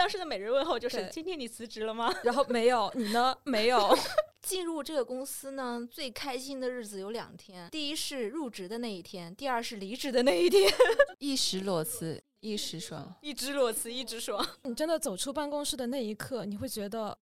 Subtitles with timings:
[0.00, 2.10] 当时的每日问候就是：今天你辞职了吗？
[2.24, 3.36] 然后没有，你呢？
[3.44, 3.94] 没有。
[4.40, 10.72] 进入这个公司呢，最开心的日子有两天，第一是入职的那一天，第二是离职的那一天。
[11.20, 13.14] 一时裸辞，一时爽。
[13.20, 14.42] 一直裸辞，一直爽。
[14.62, 17.18] 你真的走出办公室的那一刻，你会觉得，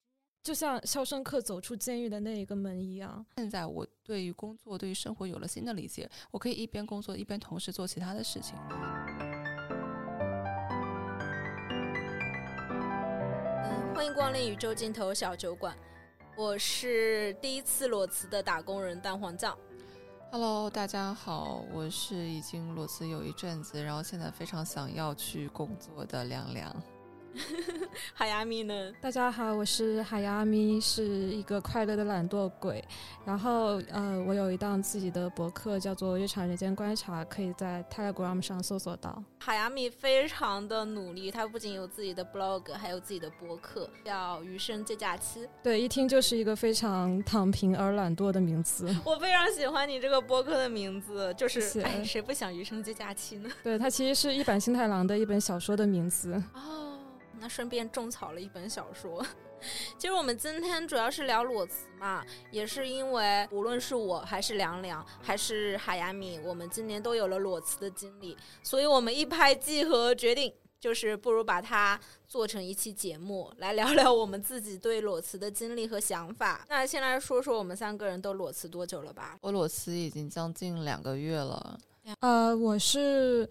[0.43, 3.25] 就像《肖申克走出监狱的那一个门一样。
[3.37, 8.53] 现在我对于工作、对于生活有了新的理解，我可以一边工作一边同时做其他的事情。
[13.95, 15.73] 欢迎光临宇宙尽头小酒馆，
[16.35, 19.57] 我是第一次裸辞的打工人蛋黄酱。
[20.33, 26.75] Hello，大家好，我是已经裸辞有一阵子，然后现在非常想要去工作的凉凉。
[28.13, 28.91] 海亚咪呢？
[29.01, 32.83] 大家好，我是海亚咪，是一个快乐的懒惰鬼。
[33.25, 39.21] 然后呃，我有一档自己的博客，叫做《日常人间观察》，可以在 Telegram 上搜索到。
[39.39, 45.41] 海亚咪非常的努力，他不仅有自己的 blog，还有自己的博客，叫《余生这假期》。
[45.61, 48.93] 对，一听就是一个非常躺平而懒惰的名字。
[49.03, 53.49] 我非常喜欢你这个博客的名字，就是哎，谁不想余生这假期呢？
[53.63, 56.41] 对，它其实是一坂新太郎的一本小说的名字。
[56.53, 56.94] 哦，
[57.39, 59.25] 那顺便种草了一本小说。
[59.97, 76.63] 其实我们今天主要是聊裸辞嘛，也是因为无论是我还是凉凉还是海亚米，我们今年都有了裸辞的经历，所以我们一拍即合，决定就是不如把它做成一期节目，来聊聊我们自己对裸辞的经历和想法。
[76.69, 79.37] 那先来说说我们三个人都裸辞多久了吧？
[79.41, 81.79] 我裸辞已经将近两个月了，
[82.19, 83.49] 呃，我是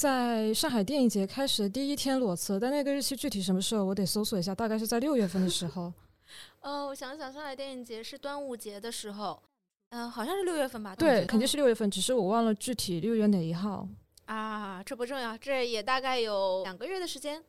[0.00, 5.92] 在上海电影节开始的第一天裸辞，但那个日期具体什么时候我得搜索一下，大概是在六月份的时候。
[6.60, 9.42] 呃，我想想，上海电影节是端午节的时候，
[9.90, 10.96] 嗯、好像是六月份吧？
[10.96, 13.86] 对，肯定是六月份，只是我忘了具体六月哪一号。
[14.24, 17.44] 啊，这不重要，这也大概有两个月的时间，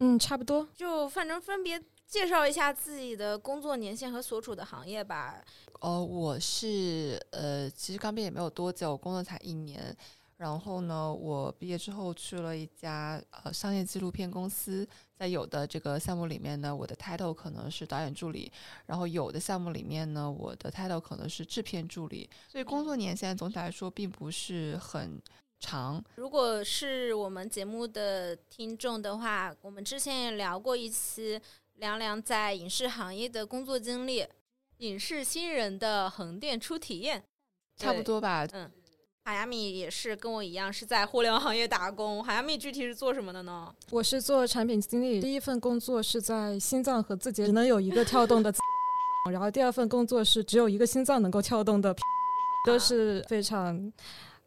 [0.00, 0.68] 嗯，差不多。
[0.76, 5.42] 就反正分别介绍一下自己的工作年限和所处的行业吧。
[5.80, 9.96] 哦，我是呃，其实刚毕业也没有多久，我工作才一年。
[10.44, 18.52] 然后呢，我毕业之后去了一家呃商业纪录片公司，在有的这个项目里面呢，我的 title 可能是导演助理，
[18.84, 25.18] 然后有的项目里面呢，我的 title 可能是制片助理，所以工作年限总体来说并不是很
[25.60, 26.04] 长。
[26.16, 31.40] 如果是我们节目的听众的话，我们之前也聊过一期
[31.76, 34.26] 凉凉在影视行业的工作经历，
[34.76, 37.24] 影视新人的横店初体验。
[37.78, 38.46] 差不多吧，
[39.26, 42.22] 海亚米也是跟我一样是在互联网行业打工。
[42.22, 43.74] 海亚米具体是做什么的呢？
[43.90, 48.52] 我是做产品经理，第一份工作是在心脏和自己只能有一个跳动的，
[49.32, 51.96] 然后第二份工作是只有一个心脏能够跳动的，
[52.68, 53.90] 都是非常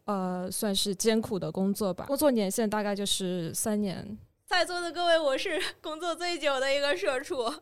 [0.04, 2.04] 呃算是艰苦的工作吧。
[2.06, 4.16] 工作年限大概就是三年。
[4.48, 7.52] 在座的各位，我是 工作最久的一个社畜，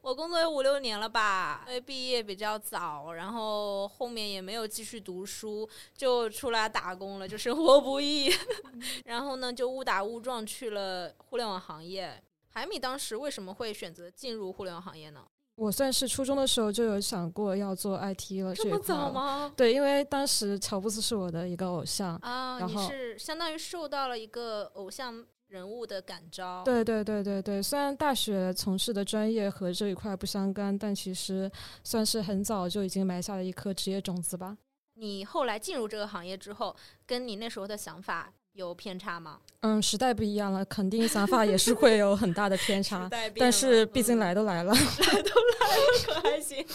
[0.00, 8.32] 我工作有五六年了吧，因为毕业比较早，然后后面也没有继续读书，就出来打工了，就生活不易，
[9.06, 12.22] 然后呢，就误打误撞去了互联网行业。
[12.50, 15.24] 海米当时为什么会选择进入互联网行业呢？
[15.56, 18.78] 我算是初中的时候就有想过要做 IT 了，这么？
[18.78, 19.52] 早吗？
[19.56, 22.14] 对，因为当时乔布斯是我的一个偶像。
[22.18, 26.62] 啊，你然后是相当于受到了一个偶像人物的感召。
[26.64, 31.50] 对对对对对，虽然大学从事的专业和这一块不相干，但其实
[31.84, 34.56] 算是很早就已经埋下了一颗职业种子吧。
[34.94, 36.74] 你后来进入这个行业之后，
[37.06, 39.38] 跟你那时候的想法有偏差吗？
[39.60, 43.08] 嗯，时代不一样了，肯定想法也是会有很大的偏差。
[43.38, 46.66] 但是毕竟嗯来都来了， 来都来了，可还行？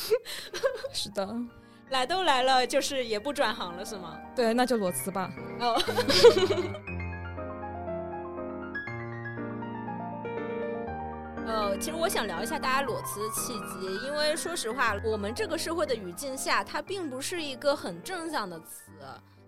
[0.94, 1.36] 是的，
[1.90, 4.20] 来都来了，就是也不转行了是吗？
[4.36, 5.30] 对，那就裸辞吧。
[5.59, 5.82] 哦。
[11.47, 18.91] 呃，其实我想聊一下大家裸辞的契机，因为说实话，我们这个社会的语境下，它并不是一个很正向的词，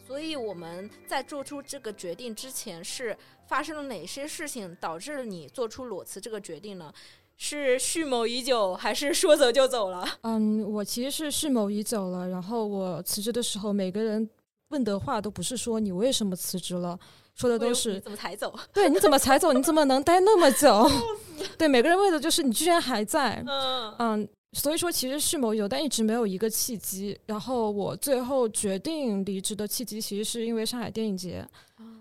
[0.06, 3.16] 所以我们在做出这个决定之前，是
[3.48, 6.92] 发生了哪些事情导致了你做出裸辞这个决定呢？
[7.36, 10.06] 是蓄谋已久，还是说走就走了？
[10.22, 14.30] 嗯，我其实是蓄谋已久了，然后我辞职的时候，每个人
[14.70, 16.98] 问的话都不是说你为什么辞职了，
[17.36, 18.54] 说的都是怎么才走？
[18.74, 20.90] 对你怎么才走，你怎么能待那么久？
[21.58, 23.44] 对，每个人为的就是你居然还在。
[23.48, 27.18] 嗯嗯，所以说其实蓄谋已久，但一直没有一个契机。
[27.26, 31.46] 然后我最后决定离职的契机，其实是因为上海电影节。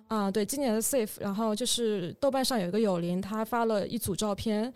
[0.08, 4.70] 啊、对，今年的 Safe，然后就是豆瓣上有一个友邻，他发了一组照片，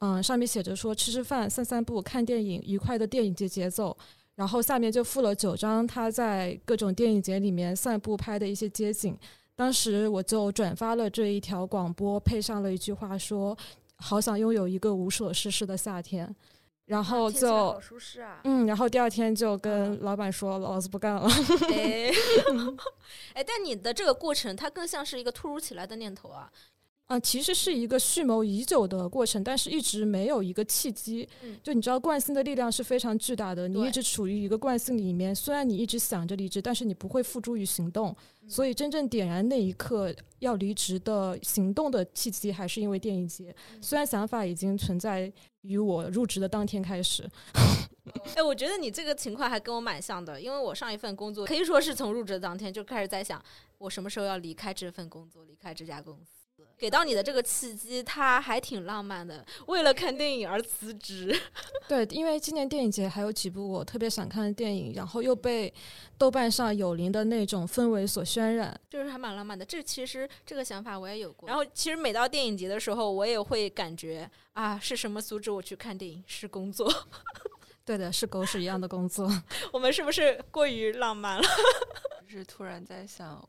[0.00, 3.96] 嗯、上面写着说吃吃饭、散散步、看电影，愉快的电影节节奏。
[4.34, 9.16] 然后下面就附了九张他在各种电影节里面散步拍的一些街景。
[9.62, 13.56] 当时我就转发了这一条广播，配上了一句话说
[13.94, 16.34] ：“好想拥有一个无所事事的夏天，
[16.86, 18.40] 然后就舒适啊。
[18.42, 21.28] 嗯，然后第二天就跟老板说，老子不干了。
[21.70, 22.10] 哎，
[23.34, 26.50] 哎，但你的这个过程，它更像是一个突如其来的念头啊。
[27.12, 31.28] 啊，其实是一个蓄谋已久的过程，但是一直没有一个契机。
[31.42, 38.16] 嗯就你知道，惯性的力量是非常巨大的，你一直处于一个惯性里面，虽然你一直想着离职，但是你不会付诸于行动。
[38.40, 43.54] 嗯所以真正点燃那一刻要离职的行动的契机，还是因为电影节。
[43.74, 45.30] 嗯虽然想法已经存在
[45.60, 47.28] 于我入职的当天开始。
[48.34, 53.40] 哎，我觉得你这个情况还跟我蛮像的，因为我上一份工作可以说是从入职当天就开始在想，
[53.76, 56.41] 我什么时候要离开这份工作，离开这家公司。
[56.82, 61.32] 给到你的这个契机，它还挺浪漫的，为了看电影而辞职。
[61.86, 65.72] 对，因为今年电影节还有几部我特别想看的电影，然后又被
[66.18, 68.76] 豆瓣上有灵的那种氛围所渲染。
[68.90, 69.64] 就是还蛮浪漫的。
[69.64, 71.48] 这其实这个想法我也有过。
[71.48, 76.24] 然后其实每到电影节的时候，我也会感觉啊，是什么阻止我去看电影？
[76.26, 76.92] 是工作。
[77.86, 79.30] 对的，是狗屎一样的工作。
[79.72, 81.44] 我们是不是过于浪漫了？
[82.26, 83.48] 是突然在想，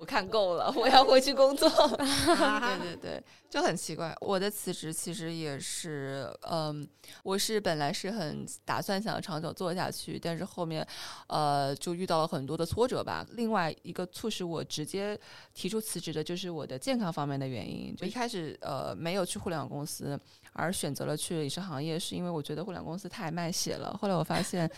[0.00, 1.68] 我看够了，我要回去工作。
[1.68, 4.16] 对对对，就很奇怪。
[4.22, 6.88] 我的辞职其实也是，嗯，
[7.22, 10.84] 我是本来是很打算想长久做下去，但是后面，
[11.26, 13.26] 呃，就遇到了很多的挫折吧。
[13.32, 15.20] 另外一个促使我直接
[15.52, 17.94] 提出辞职的，就是我的健康方面的原因。
[17.94, 20.18] 就一开始，呃，没有去互联网公司，
[20.54, 23.94] 而选择了去影视行业，是因为我觉得互联网公司太卖血了。
[24.00, 24.70] 后来我发现。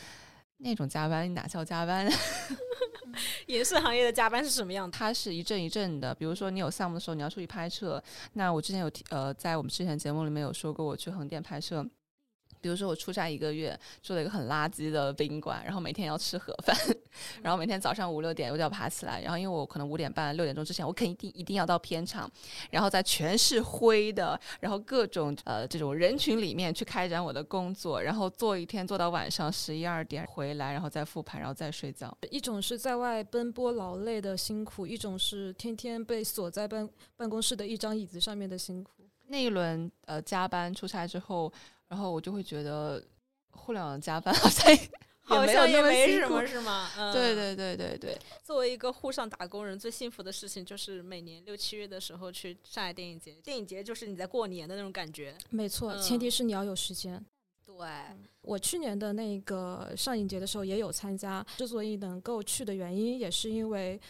[0.63, 2.11] 那种加班，你哪叫加班？
[3.47, 4.97] 影视行业的加班是什么样的？
[4.97, 6.15] 它是一阵一阵的。
[6.15, 8.03] 比如说，你有项目的时候，你要出去拍摄。
[8.33, 11.87] 那我之前有提呃，在我们之前节目里面有说过，我去横店拍摄。
[12.63, 16.75] 比如说，我出差一个月，住了一个很垃圾的宾馆，然后每天要吃盒饭，
[17.43, 22.31] 然后每天早上五六点我就要爬起来，然后因为我可能五点半六点钟之前，我肯定一定要到片场，
[22.71, 32.17] 然后在全是灰的，然后各种呃这种人群里面去开展我的工作，然后做一天做到晚上十一二点回来，然后再复盘，然后再睡觉。
[32.31, 38.93] 一种是在外奔波劳累的辛苦，一种是天天被锁在办办公室的一张椅子上面的辛苦。
[39.27, 41.53] 那一轮呃加班出差之后。
[41.93, 43.05] 然后我就会觉得，
[43.51, 44.75] 互联网加班好 像
[45.21, 46.89] 好像也没什么么，是吗？
[46.97, 48.19] 嗯，对对对对对。
[48.43, 53.33] 作为一个沪上打工人，最幸福的事情就是每年六七月的时候去上海电影节。
[53.45, 55.37] 电影节就是你在过年的那种感觉。
[55.51, 57.23] 没错，嗯前提是你要有时间。
[57.67, 57.77] 对，
[58.41, 64.01] 我去年的那个上影节的时候也有参加，之所以能够去的原因，也是因为。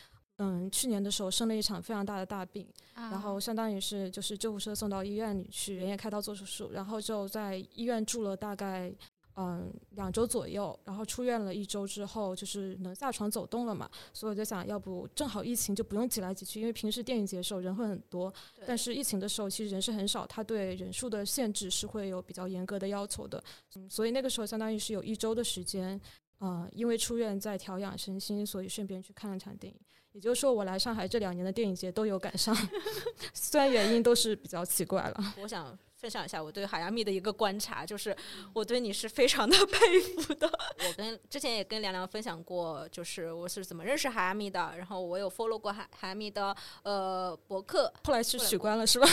[0.45, 8.93] 嗯，去年的时候生了一场非常大的大病，然后相当于是就是救护车送到医院里去，连夜开刀做手术，然后就在医院住了大概
[9.37, 18.35] 嗯两周左右，然后出院了一周之后，就是能下床走动了嘛，所以我就想要不正好疫情就不用挤来挤去，因为平时电影节的时候人会很多，
[18.67, 23.41] 但是疫情的时候其实人是很少，它对人数的限制是会有比较严格的要求的，
[23.77, 26.01] 嗯，所以那个时候相当于是有一周的时间，
[26.39, 29.79] 呃，因为出院在调养身心，所以顺便去看了场电影。
[30.13, 32.55] 也就是说，我来上海这两年的电影节都有赶上，
[33.33, 35.35] 虽然原因都是比较奇怪了。
[35.43, 38.15] 我想分享一下我对海亚米的一个观察，就是
[38.53, 40.49] 我对你是非常的 佩服的。
[40.49, 46.53] 我跟之前也跟凉凉分享过，就是我是怎么认识海亚米的，然后我有 follow 过海海亚米的
[46.83, 49.07] 呃博客，后来是取关了是吧？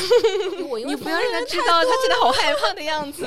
[0.68, 3.22] 我 因为你不要让他知道他真的好 害怕的样子。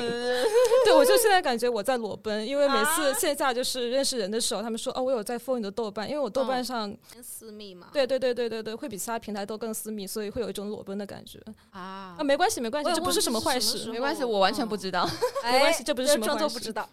[0.83, 11.39] 对，我就现在感觉我在裸奔，因为每次啊线下就是认识人的时候，他们说哦，我有在 follow 你的豆瓣，因为我豆瓣嗯上、私密嘛，对对对对对对，会比其他平台都更私密，所以会有一种裸奔的感觉
[11.69, 13.52] 啊啊，没关系没关系，这不是什么坏
[13.91, 15.07] 没关系，我完全不知道。
[15.43, 16.87] 哎没关系这不是什么装作坏事不知道。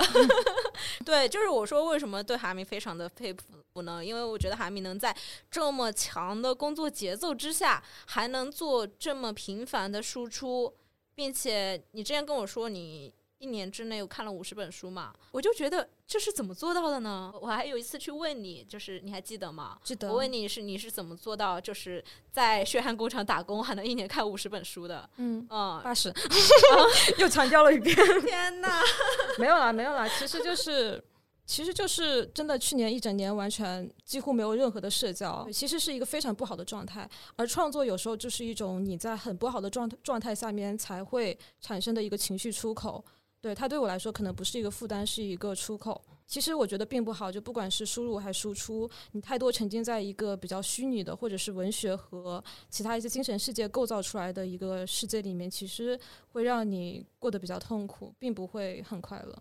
[1.05, 4.05] 对，就是我说为什么对韩明非常的佩服呢？
[4.05, 5.15] 因为我觉得韩明能在
[5.51, 10.73] 这么强的工作节奏之下，还能做这么频繁的输出，
[11.15, 13.13] 并且你之前跟我说你。
[13.41, 15.15] 一年之内我看了五十本书嘛？
[15.33, 17.33] 我就觉得这是怎么做到的呢？
[17.41, 19.79] 我还有一次去问你，就是你还记得吗？
[19.83, 25.09] 记得我问你是你是怎么做到，就是在血汗工厂打工还能一年看五十本书的？
[25.17, 26.13] 嗯，嗯，八十
[27.17, 27.97] 又强调了一遍。
[28.21, 28.83] 天哪！
[29.41, 31.03] 没有啦，没有啦，其实就是，
[31.47, 37.09] 其实就是真的，去年一整年完全几乎没有任何的社交，其实是一个非常不好的状态。
[37.37, 43.03] 而创作有时候就是一种你在很不好的状状态下面才会产生的一个情绪出口。
[43.41, 46.01] 对它对我来说可能不是一个负担，是一个出口。
[46.27, 59.37] 其实我觉得并不好，就不管是输入还是输出，你太多沉浸在一个比较虚拟的，或者是文学和其他一些精神世界构造出来的一个世界里面，其实会让你过得比较痛苦，并不会很快乐。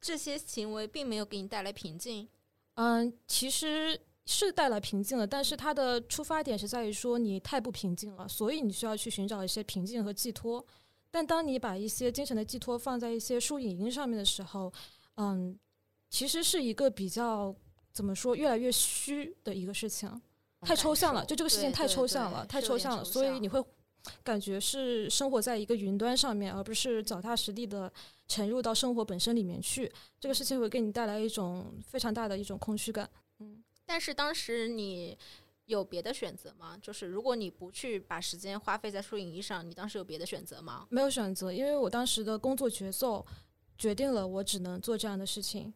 [0.00, 2.26] 这些行为并没有给你带来平静。
[2.76, 10.64] 嗯，其实是带来平静了，但是它的出发点是在于说你太不平静了，所以你需要去寻找一些平静和寄托。
[11.10, 14.72] 但当你把一些精神的寄托放在一些书影音上面的时候，
[15.16, 15.58] 嗯，
[16.08, 17.54] 其实是一个比较
[17.92, 20.08] 怎么说，越来越虚的一个事情，
[20.60, 21.24] 太抽象了。
[21.24, 23.60] 就这个事情太抽象了，太抽象了，所以你会
[24.22, 27.92] 感觉是生活在一个云端上面，而不是脚踏实地的
[28.28, 29.92] 沉入到生活本身里面去。
[30.20, 33.10] 这个事情会给你带来一种非常大的一种空虚感。
[33.40, 35.18] 嗯，但是当时你。
[35.70, 36.76] 有别的选择吗？
[36.82, 40.86] 就是如果你不去把时间花费在输影衣上，你当时有别的选择吗？
[40.90, 43.24] 没有选择，因为我当时的工作节奏
[43.78, 45.72] 决定了我只能做这样的事情。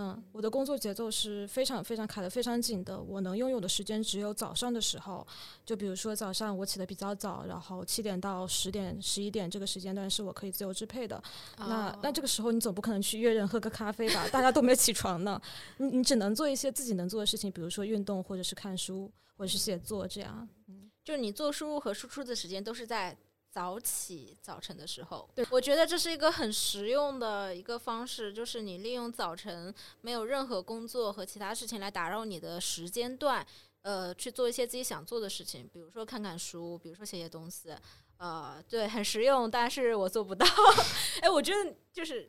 [0.00, 5.26] 嗯，我的工作节奏是非常非常卡的非常紧的，我能拥有的时间只有早上的时候。
[5.66, 11.20] 就比如说早上我起的比较早，然后七点到十点、十一点这个时间段是我可以自由支配的。
[11.58, 14.28] 那那这个时候你总不可能去约人喝个咖啡吧？
[14.28, 15.42] 大家都没起床呢，
[15.78, 20.48] 你你只能做一些自己能做的事情，比如说运动，或者是看书，或者是写作这样。
[20.68, 23.18] 嗯，就是你做输入和输出的时间都是在。
[23.58, 33.44] 早起早晨的时候，对我觉得这是一个很实用的一个方式，就是你利用早晨没有任何工作和其他事情来打扰你的时间段，
[33.82, 37.74] 呃，去做一些自己想做的事情，比如说看看书，比如说写写东西，
[38.18, 40.46] 呃，对，很实用，但是我做不到。
[41.20, 42.28] 哎，我觉得就是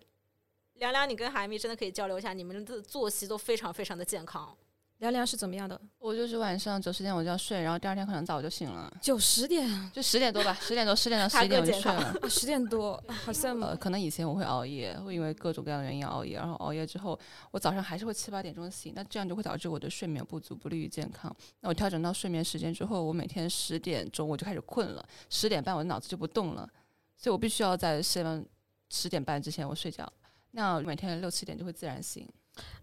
[0.80, 4.58] 凉凉，你跟海米真的可以交流一下，你们的作息都非常非常的健康。
[5.00, 5.80] 凉凉是怎么样的？
[5.98, 8.94] 我就是晚上九十点我就要睡，然后第二天可能早就醒了。
[9.02, 12.14] 九十点就十点多吧，十点多十点到 十一点我就睡了。
[12.30, 13.74] 十点多，好羡慕。
[13.78, 17.18] 可能以前我会熬夜，会因为各种各样的原因熬夜，然后熬夜之后，
[17.52, 21.34] 我早上还是会七八点钟醒，那这样就会导致我的睡眠不足，不利于健康。
[21.62, 26.70] 那我调整到睡眠时间之后，我每天十点钟我就开始困了，十点半我的脑子就不动了，
[27.16, 28.46] 所以我必须要在十点
[28.90, 30.12] 十点半之前我睡觉，
[30.52, 32.28] 那样每天六七点就会自然醒。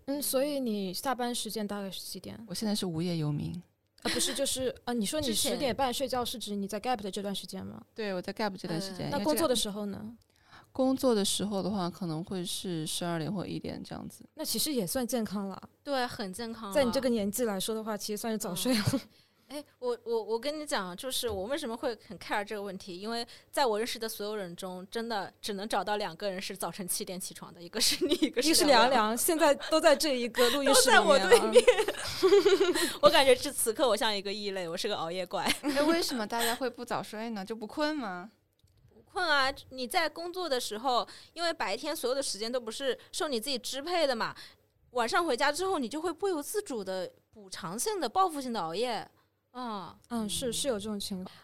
[0.06, 2.38] 嗯，所以你下班时间大概是几点？
[2.46, 3.52] 我现在是无业游民，
[4.02, 7.82] 啊，不是，就是啊，你说你十点半睡觉是指你在 gap 的这段时间吗？
[7.94, 9.10] 对，我在 gap 这段时间。
[9.10, 10.16] 那工作的时候呢？
[10.72, 14.22] 工作的时候的话，可能会是十二点或一点这样子。
[14.34, 16.70] 那其实也算健康了，对，很健康。
[16.70, 18.84] 在你这个年纪来说的话，其实算是早睡了。
[19.48, 30.98] 哎，我我我跟你讲，就是我为什么会很 care 这个问题，因为在我认识的所有人中，真的只能找到两个人是早晨七点起床的，一个是你，一个是凉凉，现在都在这一个录音 室里面。
[30.98, 31.62] 在我对面，
[33.02, 35.48] 我感觉是此刻我像一个异类，我是个熬夜怪。
[35.62, 37.44] 那为什么大家会不早睡呢？
[37.44, 38.32] 就不困吗？
[38.92, 39.54] 不困啊！
[39.70, 44.34] 你在工作的时候，因为白天所有的时间都不是受你自己支配的嘛，
[44.90, 49.08] 晚上回家之后，你就会不由自主的补偿性的、报复性的熬夜。
[49.56, 51.34] 啊，嗯，是是有这种情况，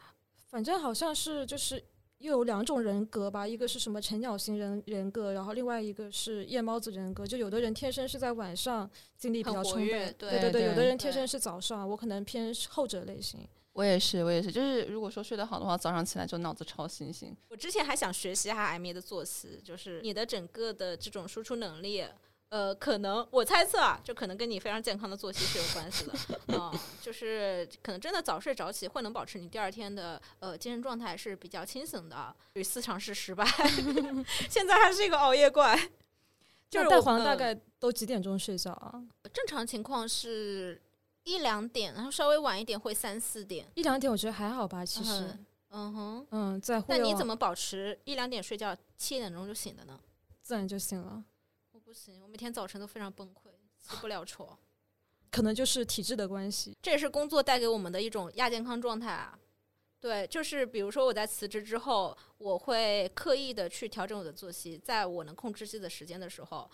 [0.51, 1.83] 反正好像是就是
[2.19, 7.27] 又有两种人格吧，一个是什么晨鸟型人人格，然后另外一个是夜猫子人格。
[7.27, 13.41] 就有的人天生是在晚上精力比较充沛，对对对，有的人天生是早上，我可能偏后者类型。
[13.73, 17.35] 我也是，我也是，就是如果说睡得好的话，早上起来就脑子超清醒。
[17.49, 22.05] 我之前还想学习一下 M 的作息，就是你的整个的这种输出能力。
[22.53, 26.13] 呃，可能我猜测啊，就可能跟你非常健康的作息是有关系的，
[26.53, 32.37] 嗯，就是可能真的早睡早起会能保持你第二天的呃精神状态是比较清醒的。
[32.53, 33.43] 屡次尝试失败，
[34.51, 35.75] 现在还是一个熬夜怪。
[36.69, 39.03] 就是蛋黄大概都几点钟睡觉啊？
[39.33, 40.79] 正常情况是
[41.25, 43.67] 一两点，然后稍微晚一点会三四点。
[43.77, 45.39] 一两点我觉得还好吧，其实，
[45.71, 49.99] 嗯哼，嗯，在那你怎么保持一两点睡觉，七点钟就醒的呢？
[50.43, 51.25] 自然就醒了。
[51.93, 54.59] 不行，我每天早晨都非常崩溃，起不了 床。
[55.31, 59.39] 可能就是体质的关系，这也是工作带给我们的一种亚健康状态啊。
[60.01, 66.71] 对，就是比如说我在辞职之后，我会刻意的去调整我的作息，在我能控制自己的时间的时候，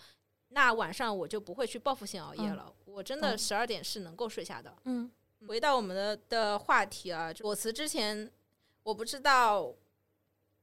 [0.47, 2.73] 那晚上我就不会去报复性熬夜了。
[2.85, 4.73] 我真的十二点是能够睡下的。
[4.85, 5.11] 嗯，
[5.49, 8.31] 回到我们的的话题啊，裸辞之前，
[8.83, 9.75] 我不知道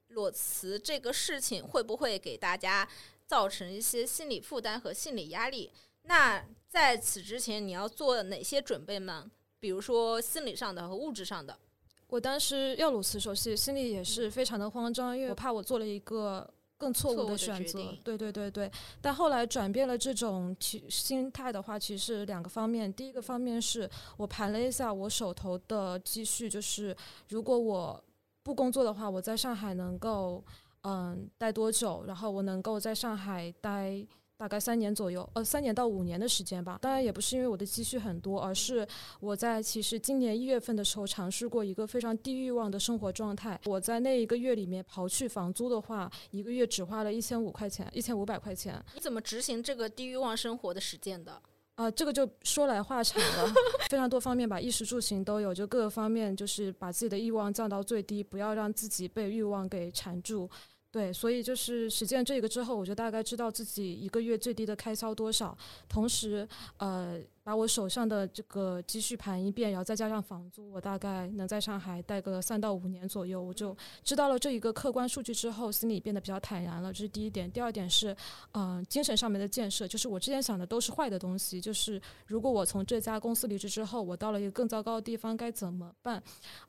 [0.09, 2.89] 裸辞这个事情会不会给大家。
[3.26, 5.71] 造成一些心理负担和心理压力。
[6.02, 9.30] 那在此之前，你要做哪些准备吗？
[9.59, 11.59] 比如说心理上的和物质上的。
[12.06, 17.92] 我当时要裸辞时候，其实心里也是非常的慌张，因为我怕我做了一个更错误的选择。
[18.04, 18.71] 对对对对。
[19.00, 22.92] 但后来转变了这种其心态的话，其实两个方面。
[22.95, 26.97] 第一个方面是我盘了一下我手头的积蓄，就是
[27.30, 28.04] 如果我
[28.45, 30.45] 不工作的话，我在上海能够。
[30.88, 32.05] 嗯，待多久？
[32.07, 36.78] 然后我能够在上海待大概三年左右，呃，三年到五年的时间吧。
[36.81, 38.87] 当然也不是因为我的积蓄很多，而是
[39.19, 43.61] 我在其实今年一月份的时候尝试过一个非常低欲望的生活状态。
[43.64, 48.81] 我在那一个月里面刨去房租的话，一个月只花了一千五块钱，一千五百块钱。
[48.95, 51.43] 你怎么执行这个低欲望生活的实践的？
[51.75, 53.52] 啊，这个就说来话长了，
[53.90, 60.49] 非常多方面吧，衣食住行都有，就各个方面就是把自己的欲望降到最低，不要让自己被欲望给缠住。
[60.90, 65.57] 对，所以就是实践这个之后，我就大概知道自己一个月最低的开销多少，
[65.88, 67.21] 同时呃。
[67.47, 73.41] 把我手上的这个积蓄盘一遍，然后再加上房租，我大概能在上海待个三到五年左右。
[73.41, 76.93] 我就知道了这一个客观数据之后，心里变得比较坦然了。
[76.93, 77.49] 这是第一点。
[77.49, 78.17] 第二点是，
[78.55, 81.61] 嗯，精神上面的建设，就是我之前想的都是坏的东西。
[81.61, 86.21] 就是如果我从这家公司离职之后，我到了一个更糟糕的地方，该怎么办？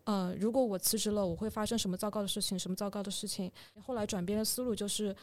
[0.04, 2.60] 嗯，如果我辞职了，我会发生什么糟糕的事情？
[2.60, 3.52] 什么糟糕的事情？
[3.82, 5.16] 后来转变的思路就是。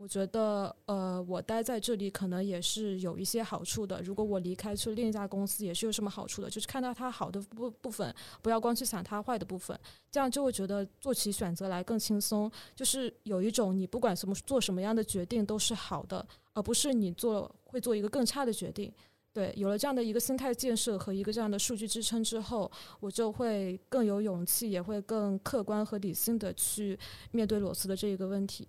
[0.00, 4.00] 我觉得，呃，我待在这里可能也是有一些好处的。
[4.00, 9.78] 如果我离开去另一家公司，也是有什么好处的，就是看到它好的部部分，不要光去想它坏的部分，
[10.10, 12.50] 这样就会觉得做起选择来更轻松。
[12.74, 18.90] 就是有一种你不管什么做什么样的决定都是好的，而不是你做会做一个更差的决定。
[19.34, 26.98] 对，有了这样的一个心态建设和一个这样的数据支撑之后，我就会更有勇气，也会更客观和理性的去
[27.32, 28.66] 面对裸辞的这一个问题。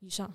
[0.00, 0.28] 以上。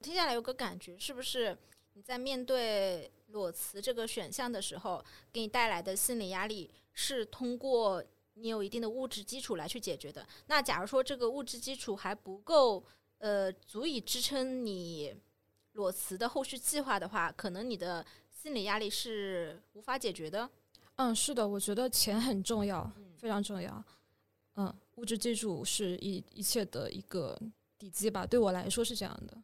[0.00, 1.56] 听下来有个感觉，是不是
[1.92, 8.02] 你在面对裸辞这个选项的时候，给你带来的心理压力是通过
[8.34, 10.26] 你有一定的物质基础来去解决的？
[10.46, 12.82] 那假如说这个物质基础还不够，
[13.18, 15.14] 呃，足以支撑你
[15.72, 20.48] 裸辞的后续计划的话，可能你的心理压力是无法解决的。
[20.96, 23.84] 嗯，是的，我觉得钱很重要，非常重要。
[24.56, 27.38] 嗯，物质基础是一一切的一个
[27.78, 29.36] 底基吧，对我来说是这样的。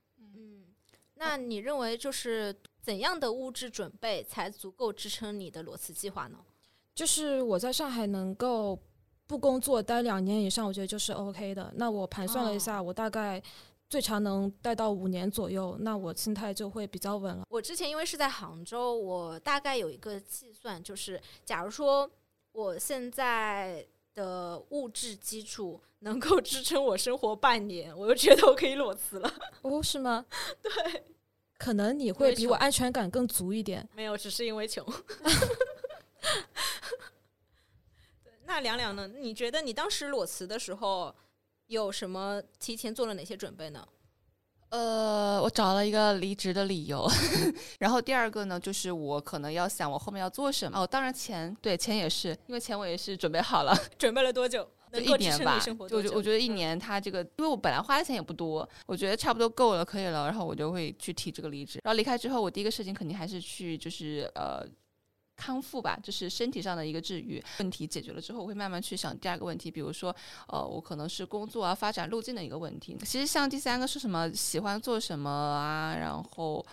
[1.16, 6.38] 那你认为就是怎样的物质准备才足够支撑你的裸辞计划呢？
[6.94, 8.78] 就是我在上海能够
[9.26, 11.73] 不工作待两年以上，我觉得就是 OK 的。
[11.76, 13.42] 那我盘算了一下，我大概
[13.88, 17.44] 最长能待到五年左右，那我心态就会比较稳了。
[17.49, 22.11] 我之前因为是在杭州，我大概有一个计算，就是假如说
[22.52, 29.32] 我现在的物质基础能够支撑我生活半年，我就觉得我可以裸辞了。
[29.62, 30.25] 哦，是吗？
[30.62, 31.04] 对。
[31.58, 33.87] 可能你会比我安全感更足一点。
[33.94, 34.85] 没有，只是因为穷。
[38.44, 39.07] 那凉凉呢？
[39.07, 41.14] 你觉得你当时裸辞的时候
[41.66, 43.87] 有什么提前做了哪些准备呢？
[44.70, 47.09] 呃，我找了一个离职的理由，
[47.79, 50.81] 然后第二个呢，就是我可能要想我后面要做什么。
[50.81, 53.76] 哦，当然钱，对钱也是，因为钱我也是准备好了。
[53.98, 54.68] 准备了多久？
[54.92, 55.74] 就一年吧，就
[56.14, 61.81] 我觉得一年，他这个，因为我本来花的钱也不多，我觉得差不多够了，可以了，然后我就会去提这个离职。
[61.85, 64.64] 然后离开之后，我第一个事情肯定还是去，就是呃，
[65.37, 67.42] 康复吧，就是身体上的一个治愈。
[67.59, 70.14] 问题解决了之后，我会慢慢去想第二个问题，比如说，
[70.49, 72.96] 呃，我可能是工作啊发展路径的一个问题。
[73.05, 76.64] 其实像第三个是什么，喜欢做什么啊，然后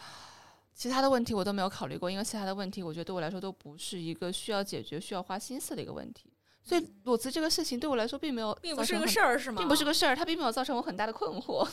[0.73, 6.31] 其他的问题我都没有考虑过，因为其他的问题我觉得对我来说都不是一个需要解决、需要花心思的一个问题。
[6.63, 9.57] 所以裸辞这个事情对我来说并没有，并不是个事儿，是吗？
[9.59, 11.67] 并不是个事儿，它并没有造成我很大的困惑。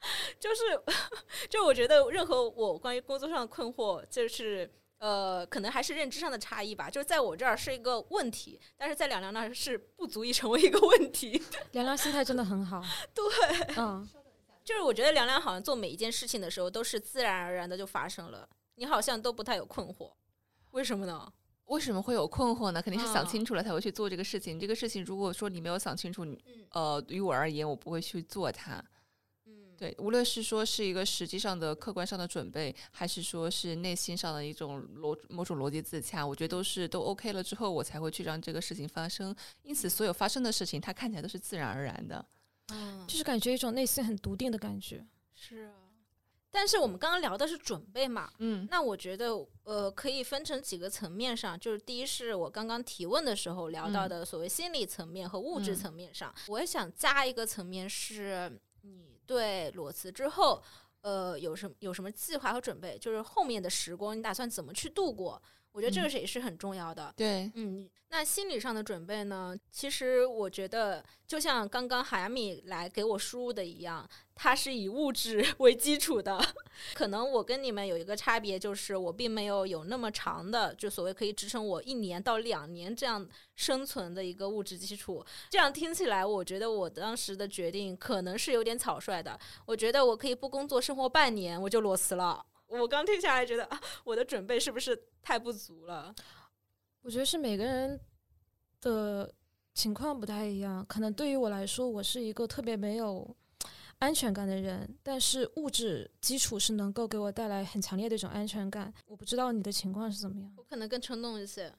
[0.38, 0.62] 就是，
[1.50, 6.90] 就我觉得任何我关于工作上的困惑，就是呃，可能还是认知上的差异吧。
[6.90, 11.42] 就是在我这儿是一个问题，但是在凉凉那儿是不足以成为一个问题。
[11.72, 12.82] 凉凉心态真的很好。
[13.14, 13.24] 对，
[13.76, 14.08] 嗯，
[14.64, 20.12] 就是我觉得凉凉好像做每一件事情的时候都是自然而然的就发生了，你好像都不太有困惑，
[20.72, 21.32] 为什么呢？
[21.66, 22.80] 为什么会有困惑呢？
[22.80, 24.58] 肯定是想清楚了才会去做这个事情。
[24.58, 28.82] 这个事情如果说你没有想清楚，你呃，于我而言，我不会去做它。
[29.78, 39.34] 嗯，对，无论是说是一个实际上的客观上的准备，还是说是内心上的一种逻某种逻辑自洽，我觉得都是都 OK 了之后，我才会去让这个事情发生。
[39.62, 42.24] 因此，所有发生的事情，它看起来都是自然而然的。
[42.72, 45.06] 嗯，就是感觉一种内心很笃定的感觉。
[45.34, 45.72] 是啊。
[46.50, 49.32] 但是我们刚刚聊的是准备嘛，嗯，那我觉得
[49.64, 58.58] 呃可以分成几个层面上，就是第一是我刚刚提问的时候聊到的所谓心理层面和物质层面上，我也想加一个层面是你
[59.28, 60.62] 对裸辞之后
[61.02, 65.40] 呃有什么有什么计划和准备，就是后面的时光你打算怎么去度过？
[65.72, 67.12] 我觉得这个是也是很重要的。
[67.16, 69.56] 对，嗯，那心理上的准备呢？
[69.70, 74.08] 其实我觉得就像刚刚海亚米来给我输入的一样。
[74.40, 76.40] 它是以物质 为基础的，
[76.94, 85.24] 可能我跟你们有一个差别，就是我并没有有那么长的，就所谓可以支撑我一年到两年这样生存的一个物质基础。
[85.50, 89.36] 这样听起来，我觉得我当时的决定可能是有点草率的。
[89.66, 92.46] 我觉得我可以不工作生活半年，我就裸辞了。
[92.68, 96.14] 我刚听下来，觉得啊，我的准备是不是太不足了？
[97.02, 98.00] 我觉得是每个人
[98.80, 99.34] 的
[99.74, 100.84] 情况不太一样。
[100.86, 103.36] 可能对于我来说，我是一个特别没有。
[104.00, 108.94] 安全感的人，但是物质基础是能够给我带来很强烈的一种安全感。
[109.08, 110.54] 我不知道你的情况是怎么样。
[110.56, 111.74] 我可能更冲动一些。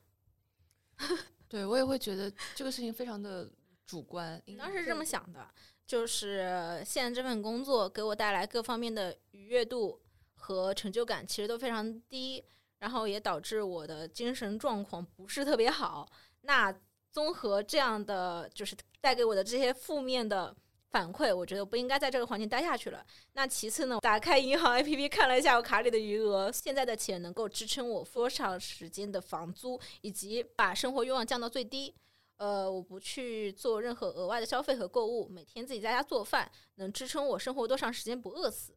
[1.48, 3.50] 对我也会觉得这个事情非常的
[3.86, 4.38] 主观。
[4.58, 5.48] 当时是这么想的，
[5.88, 9.98] 就是现在这份工作给我带来各方面的愉悦度
[10.40, 12.44] 和成就感其实都非常低，
[12.80, 16.10] 然后也导致我的精神状况不是特别好。
[16.42, 16.74] 那
[17.12, 20.56] 综合这样的就是带给我的这些负面的
[20.90, 23.06] 反馈，我觉得不应该在这个环境待下去了。
[23.34, 31.94] 那其次呢，打开银行 APP 看了一下我卡里的余额，现在的钱能够支撑我多长时间的房租，以及把生活欲望降到最低。
[32.38, 38.74] 呃，我不去做任何额外的消费和购物，每天自己在家做饭，能支撑我生活多长时间不饿死。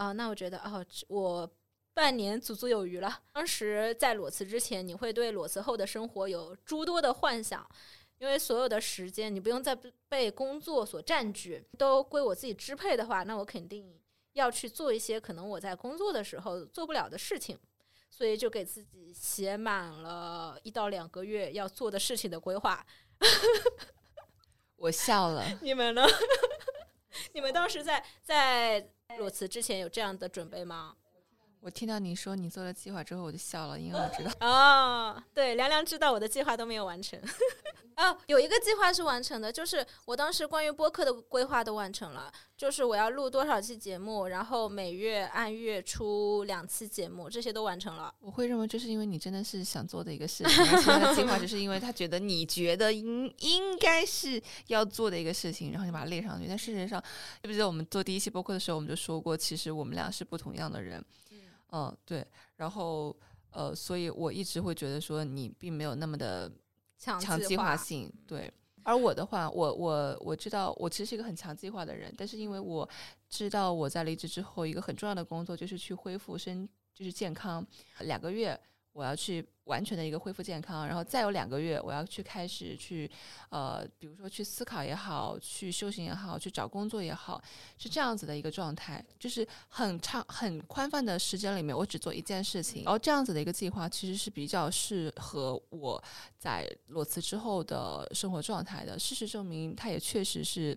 [0.00, 1.50] 啊，那我觉得哦，我。
[1.92, 3.20] 半年足足有余了。
[3.32, 7.68] 当时在裸辞之前，你会对裸辞后的生活有诸多的幻想，
[8.18, 9.76] 因为所有的时间你不用再
[10.08, 14.00] 被工作所占据，都归我自己支配的话，那我肯定
[14.32, 17.58] 要去做一些可能我在工作的时候做不了的事情，
[18.08, 22.86] 所以就给自己写满了一到两个月要做的事情的规划。
[24.76, 26.06] 我笑了，你们呢？
[27.34, 30.94] 你们当时在在裸辞之前有这样的准备吗？
[31.60, 37.20] 我听到你说你做了计划之后，我就笑了，因为我知道啊， 对，凉凉知道我的计划都没有完成。
[38.00, 48.14] 啊，有一个计划是完成的，就是我当时关于播客的规划都完成了，就是我要录多少期节目，然后每月按月出两期节目，这些都完成了。
[48.20, 56.48] 我会认为这是因为你真的是想做的一个事情，而且计划只是因为他觉得你觉得应应该是要做的一个事情，然后你把它列上去。
[56.48, 56.98] 但事实上，
[57.42, 61.04] 记不记得我们做第一期播客的时候，我们就说过，其实我们俩是不同样的人。
[61.72, 63.14] 嗯，对，然后
[63.50, 66.50] 呃，所以我一直会觉得说你并没有那么的
[67.00, 68.52] 强计划性，对。
[68.82, 72.88] 而我的话，我我我知道我其实是一个很强计划的人，但是因为我
[73.28, 77.66] 知道我在离职之后一个很重要的工作就是去恢复身，就是健康
[78.00, 78.58] 两个月。
[78.92, 83.08] 我要去完全的一个恢复健康，然后再有两个月，我要去开始去，
[83.50, 87.40] 呃，比如说去思考也好，去修行也好，去找工作也好，
[87.78, 96.02] 是这样子的一个状态，就是很长很宽泛的时间里面，我只做一件事情，然后这样子的一个计划其实是比较适合我
[96.36, 98.98] 在裸辞之后的生活状态的。
[98.98, 100.76] 事实证明，它也确实是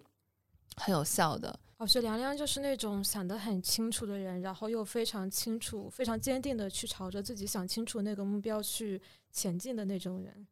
[0.76, 1.60] 很有效的。
[1.78, 10.48] 我觉得凉凉就是那种想得很清楚的人，然后又非常清楚、非常坚定的去朝着自己想清楚那个目标去前进的那种人。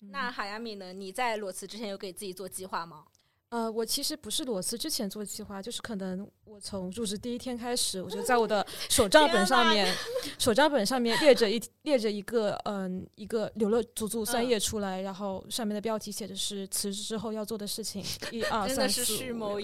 [0.00, 0.92] 那海亚米呢？
[0.92, 3.04] 你在裸辞之前有给自己做计划吗？
[3.50, 9.90] 呃，我其实不是裸辞之前做计划，就是可能我从入职第一天开始，我就在我的手账本上面，
[10.38, 19.58] 手账本上面列着一列着一个嗯一个留了足足三页出来，然后上面的标题写的是辞职之后要做的事情， 一二三四五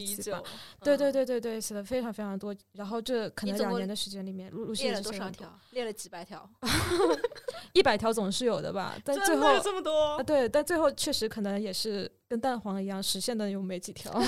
[0.82, 2.56] 对对对对对，写的非常非常多。
[2.72, 5.60] 然后这可能两年的时间里面，陆陆续续列了多少条？
[5.72, 6.48] 列了几百条，
[7.74, 8.96] 一百条总是有的吧？
[9.04, 10.22] 但最后这么多啊？
[10.22, 12.10] 对，但最后确实可能也是。
[12.34, 14.10] 跟蛋黄一样，实现的有没几条？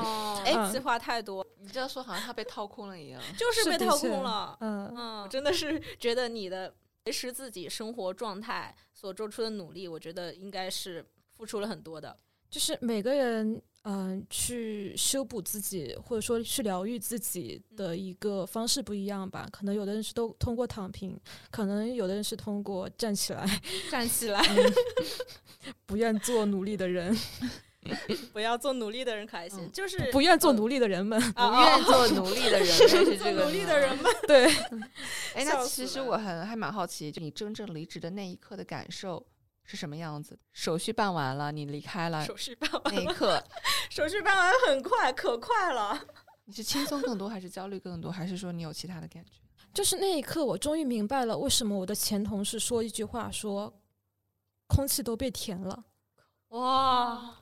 [0.42, 4.56] 哎，计划太多，你这样说好像他被掏空了一样， 就是被掏空了。
[4.60, 6.72] 嗯嗯，真的是觉得你的
[7.04, 11.04] 维持自己生活状态所做出的努力，我觉得应该是
[11.36, 12.16] 付出了很多的。
[12.50, 13.60] 就是每个人。
[13.84, 19.48] 嗯，去修补自己，或者说去疗愈自己的一个方式不一样吧。
[19.50, 21.18] 可能有的人是都通过躺平，
[21.50, 23.46] 可能有的人是通过站起来，
[23.90, 24.42] 站起来，
[25.86, 27.16] 不愿做努力的人，
[28.32, 34.12] 不要做努力的人开心，就是不愿做奴隶的人们，不愿做奴隶的人，是这个努力的人们。
[34.26, 34.46] 对，
[35.34, 39.26] 哎，那其实我很还蛮好奇，就你真正离职的那一刻的感受。
[39.62, 40.36] 是什么样子？
[40.52, 42.24] 手续办完了，你离开了。
[42.24, 43.40] 手续办完那一刻，
[43.88, 45.96] 手续办完很快，可快了。
[46.44, 49.30] 你是轻松更多，还是焦虑更多，还是说你有其他的感觉？
[49.72, 53.72] 就是那一刻，我终于明白了为什么我的前同事说一句话，说
[54.70, 55.84] 空气都被填了。
[56.48, 57.36] 哇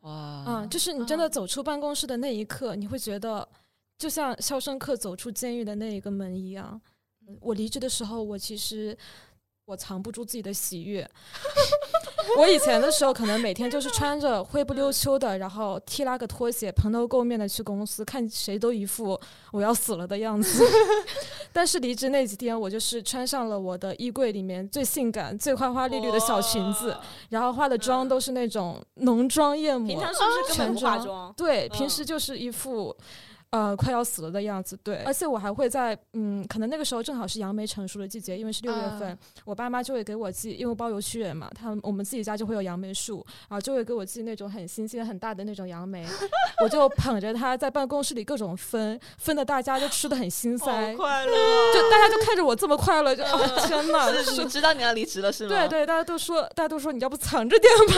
[0.00, 0.44] 哇！
[0.46, 3.48] 嗯，就是你真的走出办公室的那一刻，你会觉得
[3.96, 6.78] 就像《肖申克》走出监狱的那一个门一样。
[7.40, 8.98] 我离职的时候，我其实。
[9.66, 11.08] 我藏不住自己的喜悦。
[12.38, 19.18] 我以前的时候，可能每天就是穿着灰不溜秋的，然后踢拉个拖鞋，蓬头垢面的去公司，看谁都一副
[19.50, 20.64] 我要死了的样子。
[21.52, 26.96] 但是离职那几天，我就是穿上了我的衣柜里面最性感、最花花绿绿的小裙子，
[27.30, 31.32] 然后化的妆都是那种浓妆艳抹，平常是不是全妆？
[31.36, 32.96] 对，平时就是一副。
[33.56, 46.04] 呃，快要死了的样子，对，而且我还会在，嗯，可能那个时候正好是杨梅成熟的季节，因为是六月份，我爸妈就会给我寄，因为包邮区人嘛，他们我们自己家就会有杨梅树，然后就会给我寄那种很新鲜、很大的那种杨梅，
[46.62, 51.32] 我就捧着它在办公室里各种分，分的大家都吃的很心塞，快乐，
[51.72, 53.24] 就大家就看着我这么快乐，就
[53.66, 55.48] 天哪，是知道你要离职了是吗？
[55.48, 57.94] 对对，大家都说，大家都说你要不藏着点吧，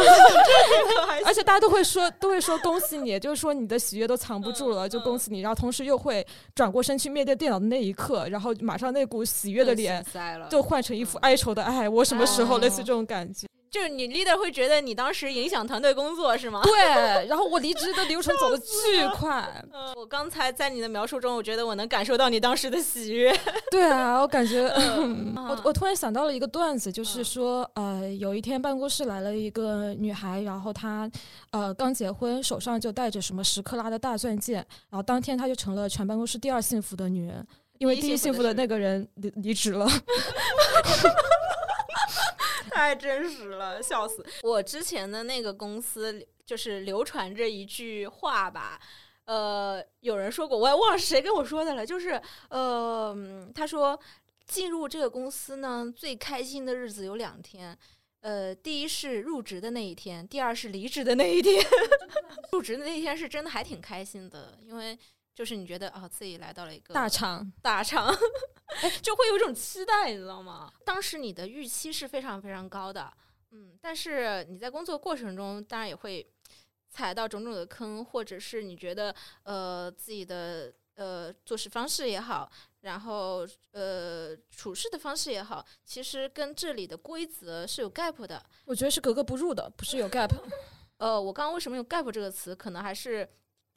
[1.27, 5.47] 而且大家都会说，都会说恭喜你，就是说你的喜悦都藏不住了，就恭喜你。
[5.48, 10.04] 然后同时又会转过身去面对电脑的那一刻，然后马上那股喜悦的脸
[10.50, 11.88] 就换成一副哀愁的爱。
[11.88, 13.46] 我什么时候类似这种感觉？
[13.70, 16.61] 就是你 leader 会觉得你当时影响团队工作是吗？
[16.64, 19.46] 对，然后我离职的流程走的巨快。
[19.94, 23.35] 我刚才在你的描述中，我觉得我能感受到你当时的喜悦。
[23.70, 31.11] 对啊，我感觉，我我突然想到了一个段子，就是说，呃，有一天办公室来了一个女孩，然后她
[31.50, 37.46] 呃刚结婚，手上就戴着什么十克拉的大钻戒，然后当天她就成了全办公室第二幸福的女人，
[37.78, 39.87] 因为第一幸福的那个人离离职了。
[42.79, 44.25] 太真实了，笑死！
[44.45, 48.81] 我之前的那个公司就是流传着一句话吧，
[49.25, 53.12] 呃，有人说过，我也忘了谁跟我说的了，就是呃，
[53.53, 53.99] 他说
[54.47, 57.77] 进入这个公司呢，最开心的日子有两天，
[58.21, 61.61] 呃，第一是入职的那一天，第二是离职的那一天。
[62.53, 64.97] 入职的那一天是真的还挺开心的，因为。
[65.38, 68.12] 就是你觉得啊，自己来到了一个大厂，大厂，
[69.01, 70.68] 就会有一种期待，你知道吗？
[70.85, 73.09] 当时你的预期是非常非常高的，
[73.53, 76.29] 嗯，但是你在工作过程中，当然也会
[76.90, 88.44] 踩到种种的坑，或者是你觉得呃自己的呃做事方式也好，然后呃处事的方式也好，其实跟这里的规则是有 gap 的。
[88.64, 90.33] 我觉得是格格不入的，不是有 gap。
[90.96, 93.29] 呃，我刚刚为什么用 gap 这个词，可能还是。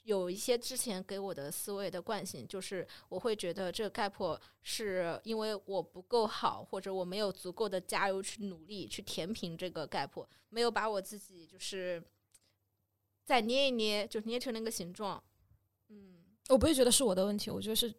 [0.04, 12.04] 有一些之前给我的思维的惯性，就是我会觉得这个 gap 是因为我不够好，或者我没有足够的加油去努力去填平这个 gap，没有把我自己就是
[13.24, 15.24] 再捏一捏，就捏成那个形状。
[15.90, 17.94] 嗯，我不会觉得是我的问题，我觉得是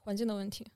[0.00, 0.66] 环境的问题。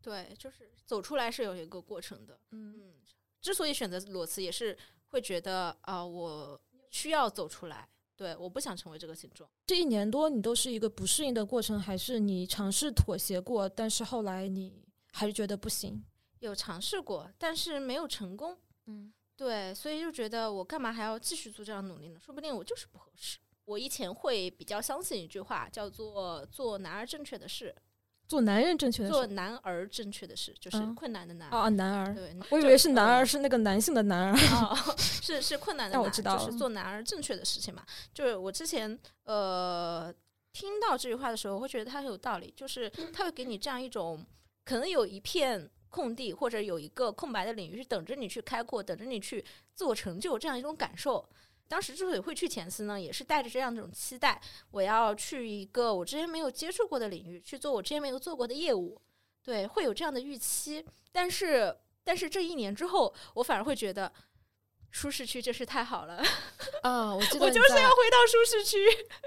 [0.00, 2.40] 对，就是走出来是有一个过程的。
[2.52, 2.94] 嗯，
[3.42, 6.58] 之所以选择裸辞，也是会觉得啊，我
[6.90, 7.86] 需要走出来。
[8.20, 9.48] 对，我不想成为这个形状。
[9.64, 16.04] 这一年多，你都是一个不适应的过程，还是你尝试妥协过，但是后来你还是觉得不行？
[16.40, 18.58] 有尝试过，但是没有成功。
[18.88, 22.20] 嗯，对，所以就觉得我干嘛还要继续做这样努力呢？
[22.20, 23.38] 说不定我就是不合适。
[23.64, 27.74] 我以前会比较相信一句话，叫做“做男儿正确的事”。
[28.30, 32.14] 做男人正确的事做男儿正确的事，就是困难的男啊，男儿。
[32.14, 34.36] 对，我以为是男儿，是那个男性的男儿。
[34.96, 37.84] 是是困难的，我知道，就是做男儿正确的事情嘛。
[38.14, 40.14] 就是我之前呃
[40.52, 44.24] 听到这句话的时候，我会觉得它很有道理，就是 他会给你这样一种，
[44.64, 51.28] 可能有一片空地或者有一个空白的领域，是等着你去开阔，等着你去自我成就这样一种感受。
[51.70, 59.00] 当时之所以会去前司呢，也是带着这样一种期待，我要去一个我之前没有接触过的领域，去做我之前没有做过的业务，
[59.44, 60.84] 对，会有这样的预期。
[61.12, 64.12] 但是，但是这一年之后，我反而会觉得
[64.90, 66.20] 舒适区真是太好了
[66.82, 67.14] 啊！
[67.14, 68.78] 我记 得我就是要回到舒适区。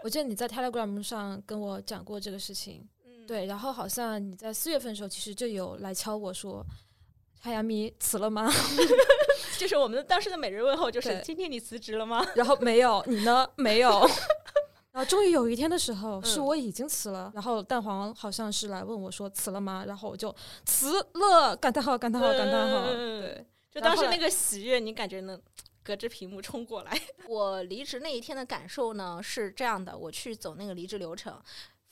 [0.04, 3.46] 我记得你在 Telegram 上跟我讲过这个事情，嗯，对。
[3.46, 6.62] 然后好像你在四月份的时候，其实就有来敲我说
[7.40, 8.52] ：“海亚米辞了吗？”
[9.58, 12.26] 就是我们当时的每日问候，就是今天你辞职了吗？
[12.36, 13.48] 然后没有，你呢？
[13.56, 13.90] 没有。
[14.92, 17.32] 然后终于有一天的时候，是我已经辞了。
[17.34, 19.84] 然后蛋黄好像是来问我说辞了吗？
[19.88, 20.34] 然后我就
[20.66, 22.86] 辞了，感叹号，感叹号，感叹号。
[22.92, 25.42] 对，就当时那个喜悦，你感觉能
[25.82, 26.92] 隔着屏幕冲过来。
[27.28, 31.42] 我离职那一天的感受呢是这样的：我去走那个离职流程。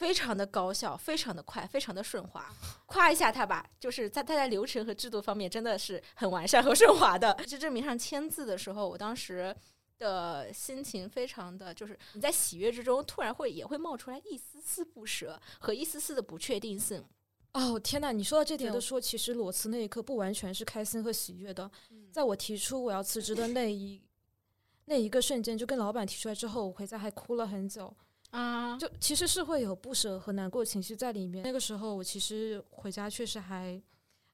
[0.02, 2.52] 非常的高效，非常的快，非常的顺滑。
[2.88, 7.32] 夸一下他吧，就是在他在流程和制度方面真的是很完善和顺滑的。
[7.46, 9.56] 就证明上签字的时候，我当时
[10.00, 17.06] 的心情非常的就是你在喜悦之中，突然会也会冒出来一丝丝不舍和一丝丝的不确定性。
[17.54, 21.70] 哦天哪，你说到这点的说，其实裸辞那一刻不完全是开心和喜悦的。
[22.12, 24.02] 在我提出我要辞职的那一
[24.86, 27.96] 那一个瞬间，就跟老板提出来之后，我回家还哭了很久。
[28.32, 31.44] 啊，就其实是会有不舍和难过情绪在里面。
[31.44, 33.82] 那个时候我其实回家确实还，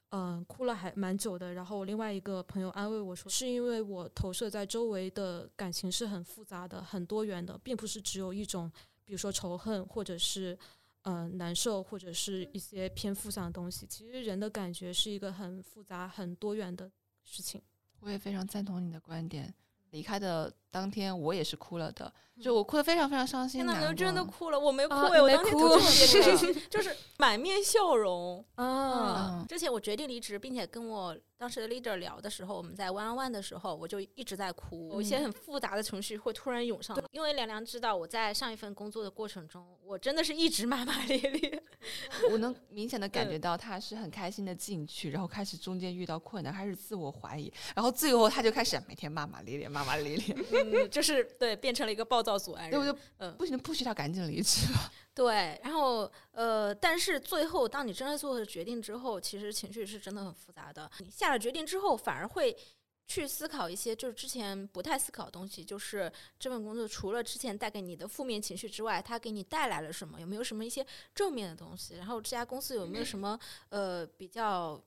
[0.10, 1.54] 嗯，哭了还蛮久的。
[1.54, 8.72] 然后我另外一个朋友安慰我说，是因为我投射在周围的感情是很复杂的、很多元的，并不是只有一种，
[9.04, 10.58] 比如说仇恨或者是
[11.02, 13.88] 嗯难受或者是一些偏负向的东西。
[13.88, 16.92] 其实人的感觉是一个很复杂、很多元的
[17.24, 17.60] 事情。
[18.00, 19.52] 我也非常赞同你的观点。
[19.92, 23.60] 离开的当天，我也是哭了的，就我哭的非常非常伤心。
[23.60, 28.44] 天哪，真的哭了，我没哭啊哎，我你没哭当天特别 开心，就是满面笑容。
[28.56, 37.04] 啊，嗯之前我决定离职，并且跟我当时的 leader 聊的时候，我们在 one on one 的时候，我就一直在哭，有一些很复杂的情绪会突然涌上来。
[37.12, 41.64] 因为凉凉知道我在上一份工作的过程中，我真的是一直骂骂咧咧。
[42.32, 52.72] 我能明显的感觉到他是很开心的进去，然后开始中间遇到困难，开始自我怀疑，然后最后他就开始每天骂骂咧咧，骂骂咧咧，嗯，就是对，变成了一个暴躁阻碍人。
[52.72, 54.92] 对我就嗯不行，不许他赶紧离职吧。
[55.14, 60.90] 对，然后呃，但是最后当你真的做了决定之后，其实情绪是真的很复杂的。
[61.00, 62.56] 你下了决定之后，反而会
[63.08, 70.22] 去思考一些就是之前不太思考的东西，就是这份工作除了之前带给你的负面情绪之外，它给你带来了什么？
[70.22, 71.96] 有没有什么一些正面的东西？
[71.96, 73.40] 然后这家公司有没有什么
[73.70, 74.80] 呃比较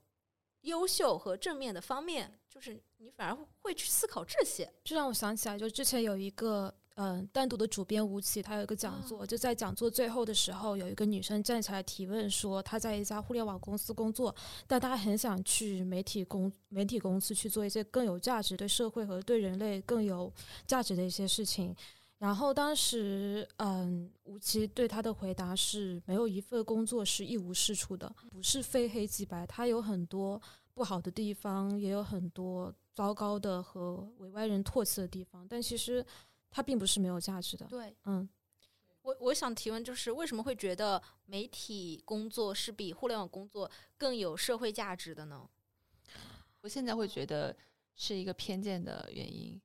[0.62, 2.32] 优秀和正面的方面？
[2.48, 4.70] 就是你反而会去思考这些。
[4.84, 14.34] 这让我想起来，就之前有一个嗯、呃单独的主编吴奇，他有一个讲座，就在讲座最后的时候，有一个女生站起来提问说，她在一家互联网公司工作，
[14.66, 20.30] 但她很想去媒体公媒体公司去做一些更有价值、对社会和对人类更有
[20.66, 21.74] 价值的一些事情。
[22.20, 30.38] 然后当时，嗯，吴奇对他的回答是：没有一份工作是一无是处的，不是非黑即白，它有很多
[30.74, 35.48] 不好的地方，也有很多糟糕的和为外人唾弃的地方。
[35.48, 36.04] 但其实
[36.50, 37.64] 它并不是没有价值的。
[37.64, 38.28] 对，嗯，
[39.00, 45.48] 我我想提问就是，为什么会觉得媒体工作是比互联网工作更有社会价值的呢？
[46.60, 47.56] 我现在会觉得
[47.94, 49.58] 是一个偏见的原因。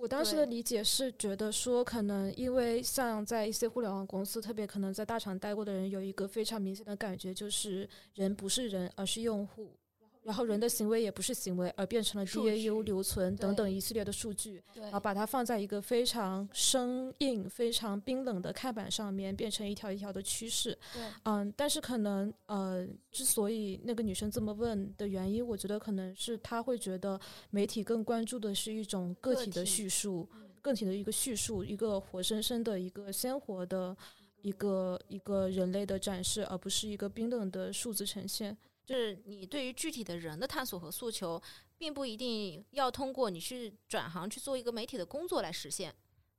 [0.00, 9.76] 我当时的理解是觉得说，可能因为像在一些互联网公司，特别可能在大厂待过的人，有一个非常明显的感觉，就是人不是人，而是用户。
[10.22, 14.62] 然后人的行为也不是行为，而变成了数 DAU 留存等等一系列的数据。
[14.74, 20.76] 然后把它放在一个非常生硬、非常冰冷的看板上面，变成一条一条的趋势。
[20.92, 27.18] 对，嗯，但是可能呃，之所以那个女生这么问的原因，我觉得可能是她会觉得
[27.50, 30.28] 媒体更关注的是一种个个体的叙述，
[30.60, 33.96] 个体的一个叙述，一个活生生的一个鲜活的
[34.42, 38.56] 一个一个人类的展示，而不是一个冰冷的数字呈现。
[38.84, 41.40] 就是你对于具体的人的探索和诉求，
[41.78, 45.94] 并不一定要通过你去转行去做一个媒体的工作来实现。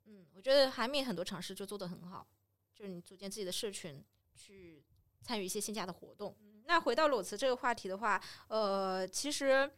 [0.05, 2.27] 嗯，我觉得韩敏很多尝试就做得很好，
[2.75, 4.03] 就是你组建自己的社群，
[4.35, 4.83] 去
[5.21, 6.35] 参与一些线下的活动。
[6.65, 9.69] 那回到裸辞这个话题的话，呃，其实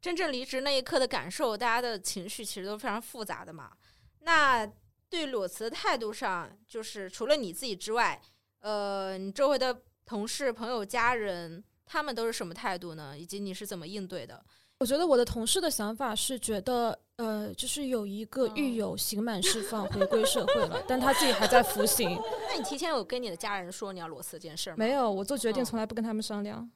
[0.00, 3.76] 真正离职那一刻的感受，大家的情绪其实都非常复杂的嘛。
[4.20, 4.66] 那
[5.08, 8.20] 对裸辞的态度上，就是除了你自己之外，
[8.60, 13.18] 呃，你周围的同事、朋友、家人，他们都是什么态度呢？
[13.18, 14.44] 以及你是怎么应对的？
[14.78, 22.10] 我觉得我的同事的想法是觉得，呃，就是有一个狱哦友刑满释放回归社会了，但他自己还在服刑。
[22.50, 24.78] 那你提前有跟你的家人说你要裸辞这件事儿吗？
[24.78, 26.68] 没有，我做决定哦从来不跟他们商量。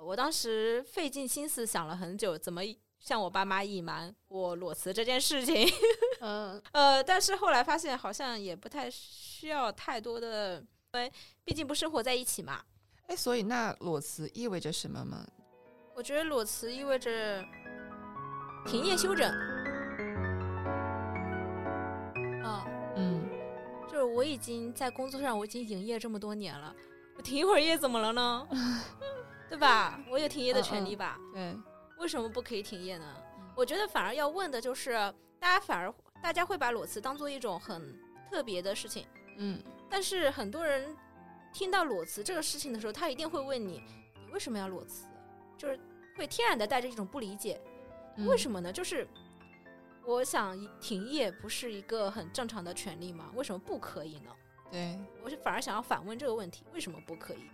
[0.00, 2.62] 我当时费尽心思想了很久，怎么
[3.00, 5.68] 向我爸妈隐瞒我裸辞这件事情。
[6.20, 11.12] 嗯，呃，但是后来发现好像也不太需要太多的，因为
[11.44, 12.62] 毕竟不生活在一起嘛。
[13.10, 15.26] 哎，所以那裸辞意味着什么吗？
[15.96, 17.44] 我觉得裸辞意味着
[18.64, 19.28] 停业休整。
[22.44, 23.28] 啊、嗯，
[23.88, 26.72] 就是我已经在工作上我已经营业这么多年了，
[27.16, 28.46] 我停一会儿业怎么了呢？
[29.50, 30.00] 对吧？
[30.08, 31.18] 我有停业的权利吧？
[31.34, 31.56] 对，
[31.98, 33.04] 为什么不可以停业呢？
[33.56, 34.92] 我觉得反而要问的就是，
[35.40, 35.92] 大家反而
[36.22, 37.92] 大家会把裸辞当做一种很
[38.30, 39.04] 特别的事情，
[39.38, 40.96] 嗯，但是很多人
[41.52, 43.82] 听到裸辞这个事情的时候，他一定会问你，
[44.26, 45.06] 你为什么要裸辞？
[45.56, 45.78] 就是
[46.16, 47.60] 会天然的带着一种不理解，
[48.26, 48.60] 为什么？
[48.60, 48.72] 么呢？
[48.72, 49.06] 就是
[50.04, 53.30] 我想停业不是一个很正常的权利吗？
[53.34, 54.30] 为什么不可以呢？
[54.70, 57.44] 对，我是反而想要反问这个问题：为什么不可以？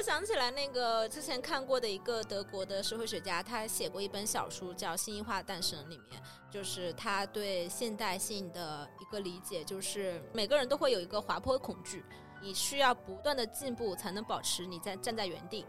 [0.00, 6.18] 我想起来那个之前看过的一个德国的社会学家，他写过一本小书叫《新异化诞生》，里面
[6.50, 12.02] 就是他对现代性的一个理解，就是每个人都会有一个滑坡恐惧，
[12.40, 15.66] 你需要不断的进步才能保持你在站在原地。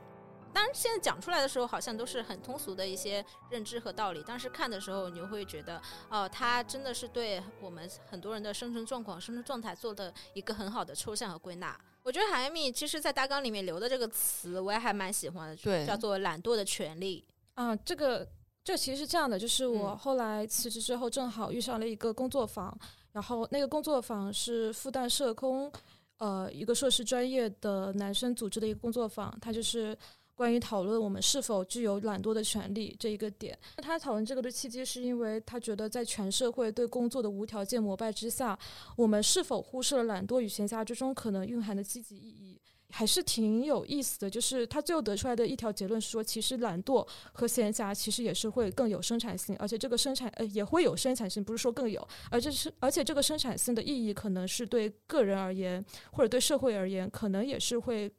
[0.53, 4.21] 当然，现在讲出来的时候，好像都是很通俗的一些认知和道理。
[4.23, 11.79] 当时看的时候，你就会觉得，哦、他真的是对我们很多人的生存状况、生存状态做的一个很好的抽象和归纳。
[12.03, 17.23] 我觉得海米其实，在大纲里面留的这个词，我也还蛮喜欢的，对叫做“懒惰的权利
[17.53, 18.27] 啊，这个
[18.63, 22.75] 这其实是这样的，就是我嗯后来辞职之后，正好遇上了一个工作坊，
[23.11, 25.71] 然后那个工作坊是复旦社工
[26.17, 29.95] 呃一个硕士专业的男生组织的一个工作坊，他就是
[30.35, 33.57] 关于讨论我们是否具有懒惰的权利这一个点。
[33.77, 38.57] 他讨论这个的契机是因为他觉得在全社会对工作的无条件膜拜之下，
[38.95, 42.59] 我们是否忽视了懒惰与闲暇之中可能蕴含的积极意义？
[42.93, 58.11] 还是挺有意思的，就是他最后得出来的一条结论是说，其实懒惰和闲暇其实也是会更有生产性，而且这个生产呃也会有生产性，不是说更有，而这是而且这个生产性的意义可能是对个人而言或者对社会而言，可能也是会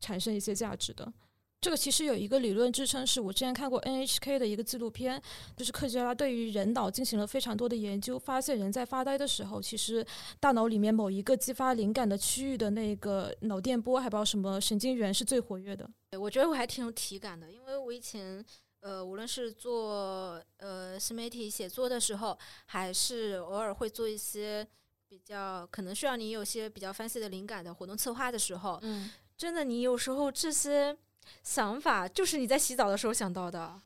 [0.00, 1.12] 产生一些价值的。
[1.62, 5.22] 这个其实有一个理论支撑，是我之前看过 NHK 的一个纪录片，
[5.56, 10.04] 就是科学家对于人脑进行了非常多的研究，发现人在发呆的时候，其实
[10.40, 15.88] 大脑里面某一个激发灵感的区域的那个脑电波，还不知道什么神经元是最活跃的。
[16.18, 18.44] 我觉得我还挺有体感的，因为我以前
[18.80, 22.36] 呃，无论是做呃新媒体写作的时候，
[22.66, 24.66] 还是偶尔会做一些
[25.06, 30.98] 比较可能需要你有些比较 fancy 的灵感的活动策划的时候，嗯，真的你有时候这些。
[31.42, 33.80] 想法就是你在洗澡的时候想到的，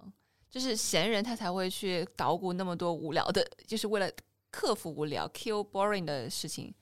[0.50, 4.10] 就是闲人他才会去捣鼓那么多无聊的，就是为了
[4.50, 6.74] 克服无聊、kill boring 的事情。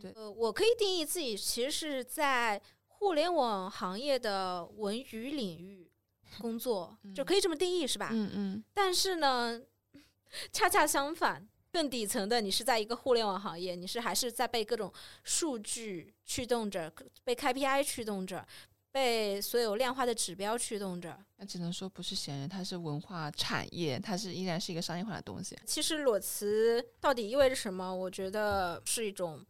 [0.00, 5.90] 对，呃，我可以定义自己其实是在互联网行业的文娱领域
[6.38, 8.08] 工作，就可以这么定义，是吧？
[8.12, 8.64] 嗯嗯。
[8.72, 9.60] 但是呢，
[10.52, 14.92] 恰恰相反，更底层的，你是在一个互联网行业，你是还是在被各种
[15.22, 16.92] 数据驱动着，
[17.22, 18.46] 被 KPI 驱动着。
[18.92, 25.56] 被所有量化的指标驱动着，那只能说不是闲人，它是文化产业，它是依然是一个商业化的东西。
[25.64, 27.94] 其实裸辞到底意味着什么？
[27.94, 29.46] 我觉得是一种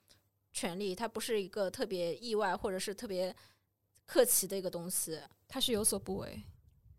[0.53, 3.35] 权利，它不是一个特别意外或者是特别
[4.05, 5.19] 客气的一个东西，
[5.49, 6.43] 它是有所不为。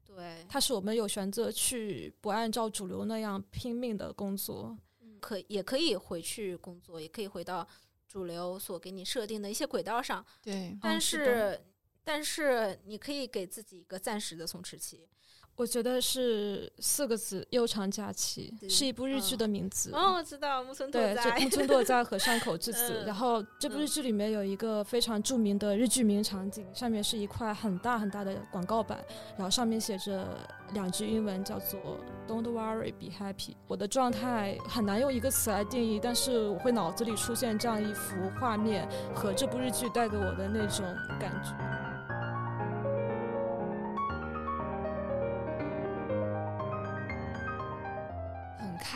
[0.03, 4.75] 对，它是我们有选择去不按照主流那样拼命的工作，
[5.19, 7.67] 可也可以回去工作，也可以回到
[8.07, 10.25] 主流所给你设定的一些轨道上。
[10.41, 11.61] 对，但是。
[12.03, 15.07] 但是你可以给自己一个暂时的松弛期，
[15.55, 19.91] 我觉得是四个字：悠长假期，是一部日剧的名字。
[19.93, 23.03] 哦，我知道木村拓哉，木村拓哉和山口智子。
[23.05, 29.03] 然后这部日剧里面有一个非常著名的日剧名场景，上面是一块很大很大的广告板，
[29.37, 30.35] 然后上面写着
[30.73, 31.79] 两句英文，叫做
[32.27, 33.55] “Don't worry, be happy”。
[33.67, 40.85] 我的状态很难用一个词来定义，但是我会脑子里出现这样一幅画面和这部日剧带给我的那种
[41.19, 41.51] 感觉。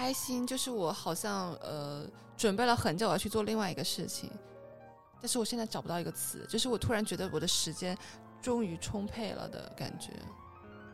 [0.05, 4.29] 开心就是我好像呃准备了很久要去做另外一个事情，
[5.19, 7.97] 但是我现在找不到一个词，就是我突然觉得我的时间
[8.39, 10.11] 终于充沛了的感觉。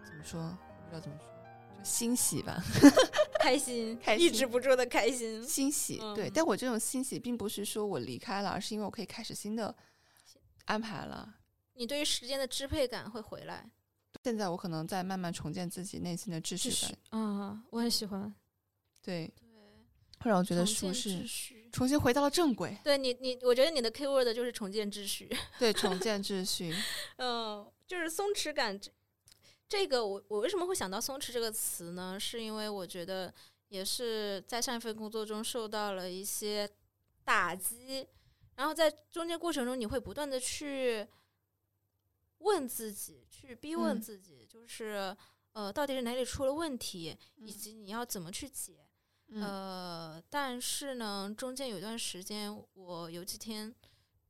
[0.06, 0.58] 怎么说？
[0.86, 2.64] 不知道怎么说，就欣喜吧，
[3.42, 5.98] 开心，开心，抑制不住的开心，欣喜。
[6.16, 9.76] 对，但我这种欣喜并不是说我离开了，而是因为我可以开始新的
[10.64, 11.28] 安排了。
[11.74, 13.70] 你对于时间的支配感会回来。
[14.24, 16.72] 现在我可能在慢慢重建自己内心的秩序
[17.10, 17.20] 感。
[17.20, 18.34] 啊，我很喜欢。
[19.02, 19.32] 对，
[20.20, 21.26] 会让我觉得舒适，
[21.72, 22.78] 重新回到了正轨。
[22.84, 25.30] 对你，你，我觉得你的 key word 就是重建秩序。
[25.58, 26.76] 对，重建秩序。
[27.18, 28.80] 嗯，就是松弛感。
[28.80, 28.92] 这
[29.68, 32.20] 这个，我我为什么会想到松弛这个词呢？
[32.20, 33.34] 是因为我觉得
[33.70, 36.70] 也是在上一份工作中受到了一些
[37.24, 38.06] 打击，
[38.56, 41.08] 然后在中间过程中，你会不断的去
[42.40, 45.16] 问自己，去逼问自己，就是
[45.54, 48.86] 呃，到底是哪里出了问题，以及你要怎么去解。
[49.36, 53.74] 呃，但是呢，中间有一段时间，我有几天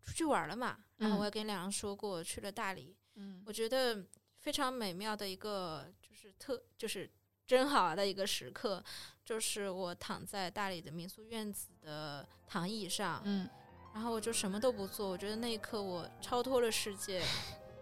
[0.03, 2.95] 出去玩了嘛，然后我也跟两人说过，去了大理。
[3.15, 4.05] 嗯，我觉得
[4.37, 7.09] 非常美妙的一个，就是特，就是
[7.47, 8.83] 真好的一个时刻，
[9.25, 13.49] 就是我躺在大理的民宿院子的躺椅上，嗯，
[13.95, 17.23] 然后我就什么都不做，我觉得那一刻我超脱了世界，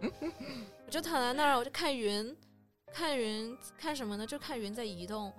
[0.86, 2.34] 我就躺在那儿，我就看云，
[2.94, 4.26] 看云，看什么呢？
[4.26, 5.30] 就看云在移动。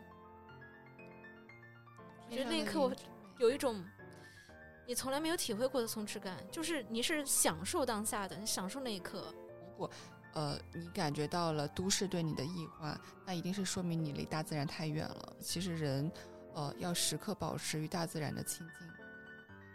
[2.31, 2.89] 我觉得那一刻我
[3.39, 3.83] 有一种
[4.87, 9.33] 你从来没有体会过的松弛感，就是你是享受当下的，你享受那一刻。
[9.67, 9.91] 如果
[10.33, 15.33] 呃你感觉到了都市对你的异化，那一定是说明你离大自然太远了。
[15.41, 16.09] 其实人
[16.53, 18.87] 呃要时刻保持与大自然的亲近，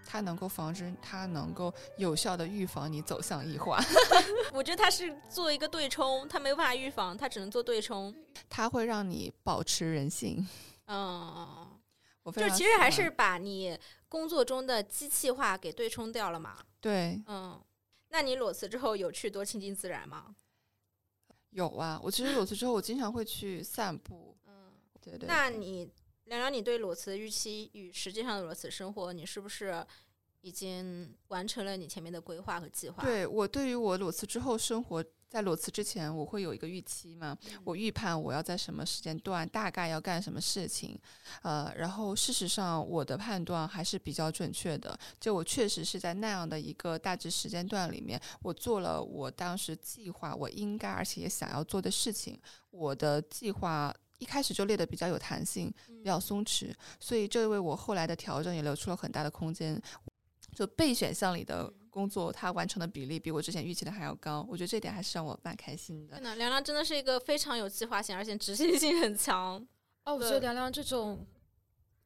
[0.06, 3.78] 它能够防止，它能够有效的预防你走向异化。
[4.54, 8.14] 我觉得它是做一个对冲，它没有办法预防，它只能做对冲。
[8.48, 10.46] 它会让你保持人性。
[10.86, 11.68] 嗯。
[12.32, 16.58] 就其实还是把你工作中的机器化给对冲掉了嘛？
[16.80, 17.60] 对，嗯，
[18.08, 20.34] 那你裸辞之后有去多亲近自然吗？
[21.50, 24.36] 有啊，我其实裸辞之后，我经常会去散步。
[24.46, 25.26] 嗯，对对。
[25.26, 25.90] 那你
[26.24, 29.84] 聊聊你对裸辞的预期与实际上的裸辞生活，你是不是
[30.42, 33.02] 已经完成了你前面的规划和计划。
[33.02, 37.36] 对我对于我裸辞之后生活，在裸辞之前，我会有一个预期嘛？
[37.64, 40.98] 我预判我要在什么时间段大概要干什么事情，
[41.42, 44.98] 呃，然后事实上我的判断还是比较准确的。
[45.20, 52.40] 就我确实是在那样的一个大致时间段里面，我做了我当时计划我应该而且也想要做的事情。
[52.70, 59.80] 我的计划一开始就列的比较有弹性，比较松弛，所以这为我后来的调整也留出了很大的空间。
[60.54, 66.16] 就备选项里的工作，他完成的比例比我之前预期的还要高，我觉得这点还是让我蛮开心的。
[66.16, 69.66] 真的，凉凉真的是一个非常有计划性，而且执行性很强。
[70.04, 71.26] 哦，我觉得凉凉这种。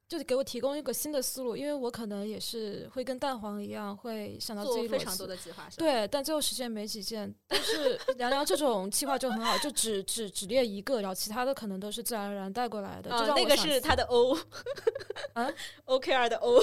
[0.09, 5.69] 就给我提供一个新的思路，因为我可能也是会跟蛋黄一样，会想到自己非常多的计划。
[5.77, 7.33] 对，但最后实现没几件。
[7.47, 13.15] 但是凉凉这种计划就很好，就只 只只列一个，然后其他的可能都是自然而然带过来的。
[13.15, 14.37] 啊，那个是他的 O，
[15.35, 15.49] 啊
[15.87, 16.61] ，OKR 的 O。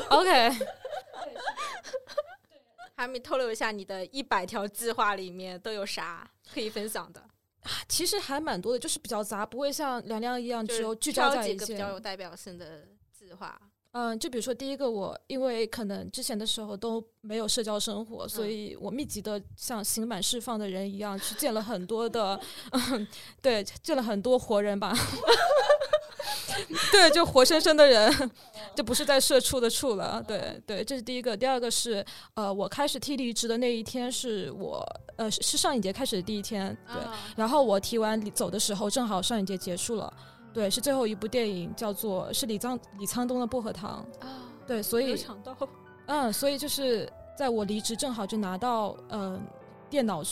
[2.98, 7.24] 还没透露一下你的一百条计划里面都有啥 可以分享的？
[7.88, 12.86] 其实还蛮多的，就是比较杂，不会像凉凉一样只有聚焦在一些比较有代表性的。
[13.18, 13.60] 计划，
[13.92, 22.40] 嗯，就比如说第一个，我因为可能之前的时候都没有社交生活，所以我密集的像刑满释放的人一样去见了很多的，
[22.72, 23.08] 嗯，
[23.42, 24.96] 对，见了很多活人吧，
[26.92, 28.32] 对，就活生生的人，
[28.76, 31.36] 就不是在社畜的畜了，对对，这是第一个。
[31.36, 34.86] 第二个是，呃，我开始提离职的那一天是我，
[35.18, 37.02] 呃，是上一节开始的第一天，对，
[37.36, 40.12] 然后我提完走的时候，正好上一节结束了。
[40.54, 44.42] 对，是最后一部电影，叫做是李沧李沧东的《薄荷糖》啊。
[44.66, 45.16] 对，所以
[46.08, 49.40] 嗯，所以就是在我离职正好就拿到嗯
[49.90, 50.24] 电脑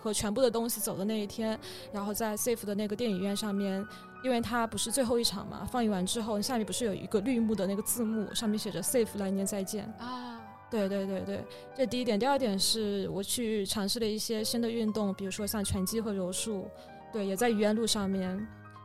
[0.00, 1.58] 和全部的东西走的那一天，
[1.92, 3.86] 然后在 Safe 的那个电影院上面，
[4.24, 10.40] 因为它不是最后一场嘛，放映完之后下面不是有一个绿幕的那个字幕，上面写着 Safe 来年再见啊。
[10.70, 11.44] 对对对对，
[11.76, 12.18] 这第一点。
[12.18, 16.66] 第二点是我去尝试了一些新的运动，比如说像拳击和柔术，
[17.12, 18.34] 对，也在愚园路上面。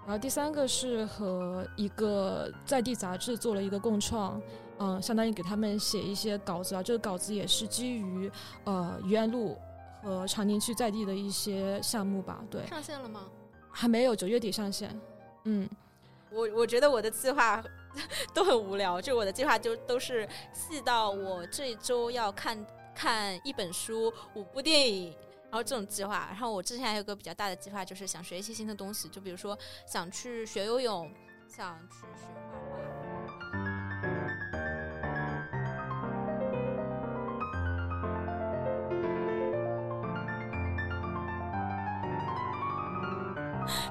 [0.06, 4.40] 然后第三个是和一个在地杂志做了一个共创，
[4.78, 6.84] 嗯，相当于给他们写一些稿子啊。
[6.84, 8.30] 这个稿子也是基于
[8.66, 9.58] 呃愚园路
[10.04, 12.44] 和长宁区在地的一些项目吧。
[12.52, 13.22] 对，上线了吗？
[13.72, 15.00] 还没有，九月底上线。
[15.44, 15.70] 嗯，
[16.32, 17.64] 我我觉得我的计划
[18.34, 25.16] 都很无聊，就我的计划就都是细到我这周要看看一本书、五部电影。
[25.52, 31.12] 然后这种计划，然后我之前还有个比较大的计划，就是想学一些新的东西，就比如说想去学游泳，
[31.48, 32.28] 想去学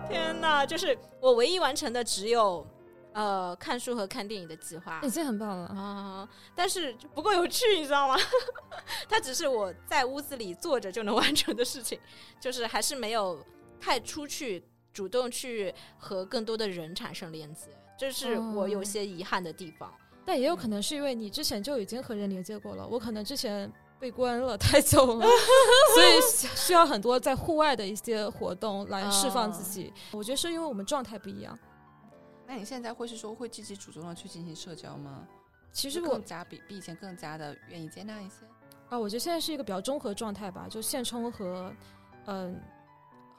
[0.08, 2.66] 天哪，就是我唯一完成的只有。
[3.14, 8.14] 呃，看书和看电影的计划已经很棒了啊，但是不够有趣，你知道吗？
[9.08, 11.98] 它只是我在屋子里坐着就能完成的事情，
[12.38, 13.44] 就是还是没有
[13.80, 19.92] 太出去主动去和更多的人产生连接，这是我有些遗憾的地方。
[20.24, 25.26] 但也有可能是因为你之前就已经和人连接过了，我可能之前被关了 太久了，
[25.94, 29.92] 所以需要很多在户外的一些活动来释放自己。
[30.12, 31.58] 我觉得是因为我们状态不一样。
[32.46, 35.26] 那你现在会是说会积极主动的去进行社交吗？
[35.72, 38.36] 其实更加比比以前更加的愿意接纳一些
[38.88, 38.98] 啊。
[38.98, 41.72] 我觉得现在是一个比较综合状态吧，就现充和
[42.26, 42.58] 嗯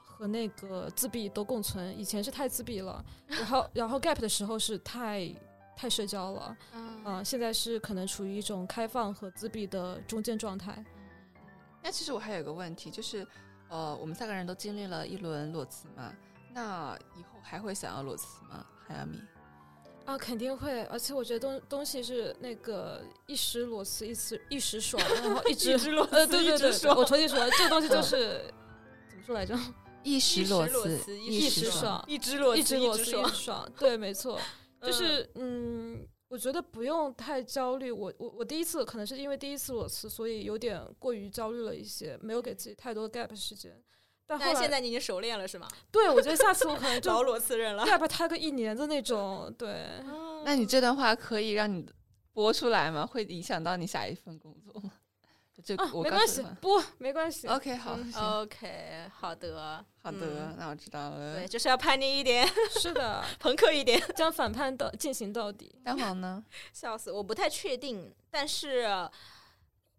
[0.04, 1.98] 和那个自闭都共存。
[1.98, 5.28] 以前是太自闭了，然后然后 gap 的时候是太
[5.80, 10.84] 太社交了，嗯，现在是可能处于一种开放和自闭的中间状态。
[11.82, 13.26] 那其实我还有个问题，就是
[13.70, 16.12] 呃，我们三个人都经历了一轮裸辞嘛，
[16.52, 18.66] 那以后还会想要裸辞吗？
[18.90, 19.18] 迈阿密
[20.04, 28.52] 啊，肯定会，而且我觉得东东西是那个一时裸辞，一时一时爽，然后一直 裸辞，对对对，我重新说，这个东西就是
[29.08, 29.58] 怎么说来着？
[30.02, 34.38] 一时裸辞，一时爽，一直裸辞，一直裸辞，一直爽，对，没错，
[34.82, 37.90] 就是嗯，我觉得不用太焦虑。
[37.90, 43.80] 我我我第一次可能是因为第一次裸辞，所以有点过于焦虑了一些，没有给自己太多 gap 时间。
[44.26, 45.68] 但后现在你已经熟练了是吗？
[45.90, 49.52] 对，我觉得下次我可能 就裸辞人了，gap 他个一年的那种。
[49.58, 49.86] 对，
[50.44, 51.84] 那你这段话可以让你
[52.32, 53.04] 播出来吗？
[53.04, 54.92] 会影响到你下一份工作吗？
[55.76, 57.46] 这没关系，不，没关系。
[57.48, 57.98] OK，好
[58.40, 61.36] ，OK，好的，好的，那我知道了。
[61.36, 62.46] 对，就是要叛逆一点，
[62.80, 65.74] 是的，朋克一点， 将反叛到进行到底。
[65.84, 66.44] 蛋黄呢？
[66.72, 69.08] 笑死，我不太确定，但是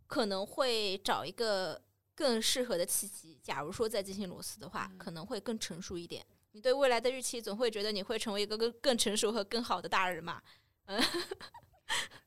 [0.07, 1.81] 可能会找一个。
[2.13, 6.23] 更适合的契机，假如说再进行裸辞的话，可能会更成熟一点。
[6.51, 10.39] 你对未来的预期，总会觉得你会成为一个更更成熟和更好的大人嘛？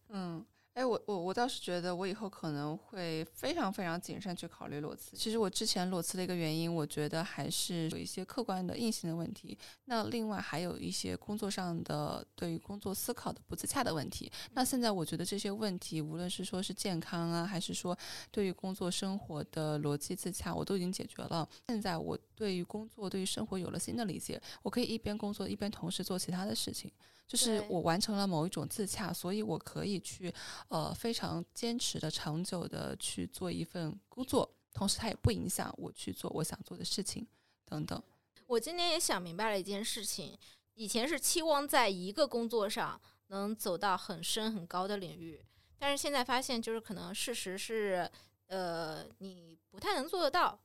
[0.08, 5.16] 嗯，哎，我我我倒是觉得我以后可能会非常非常谨慎去考虑裸辞。
[5.16, 9.56] 其实我之前裸辞的一个原因，我觉得还是有一些客观的硬性的问题。
[9.84, 14.28] 那另外还有一些工作上的对于工作思考的不自洽的问题。
[14.54, 17.96] 那现在我觉得这些问题，无论是说是健康啊，还是说
[18.32, 21.48] 对于工作生活的逻辑自洽，我都已经解决了。
[21.68, 26.90] 现在我对于工作、对于生活有了新的理解，我可以一边工作一边同时做其他的事情。
[27.26, 30.32] 就是我完成了某一种自洽，所以我可以去
[30.68, 37.26] 呃非常坚持的、长久的去做一份工作，同时它也不影响我去做我想做的事情
[37.64, 38.02] 等等。
[38.46, 40.38] 我今天也想明白了一件事情，
[40.74, 45.42] 以前是期望在一个工作上能走到很深很高的领域，
[45.78, 48.10] 但是现在发现就是可能事实是
[48.46, 50.60] 呃你不太能做得到。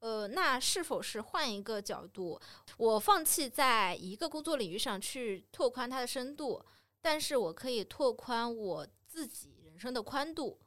[0.00, 2.38] 呃，那是否是换一个角度，
[2.76, 6.62] 我放弃在一个工作领域上去拓宽它的深度，
[7.00, 10.58] 但是我可以拓宽我自己人生的宽度。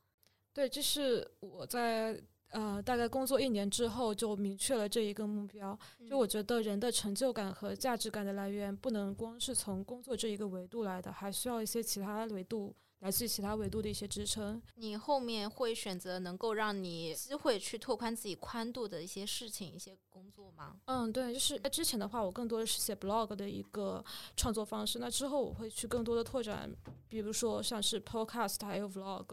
[0.53, 2.17] 对，这是我在
[2.51, 5.77] 呃大概工作一年之后就明确了这一个目标。
[6.09, 12.73] 就我觉得人的成就感和价值感的来源不能光是从工作这一个维度来的，还需要一些其他维度。
[12.99, 20.75] 来自于其他维度的一些支撑，你后面会选择能够让你机会去拓宽自己宽度的一些事情、一些工作吗？
[20.85, 24.03] 嗯，对，就是在之前的话，我更多的是写 blog 的一个
[24.35, 24.97] 创作方式。
[24.97, 26.75] 那之后我会去更多的拓展，
[27.07, 29.27] 比如说像是 podcast 还有 vlog，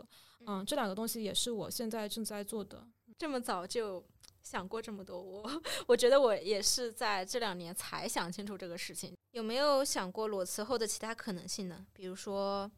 [0.46, 2.86] 嗯，这两个东西也是我现在正在做的。
[3.16, 4.04] 这么早就
[4.42, 9.16] 想过这么多，我我觉得我也是在这两年才想清楚这个事情。
[9.30, 11.86] 有没有想过裸辞后的其他可能性呢？
[11.94, 12.70] 比如说。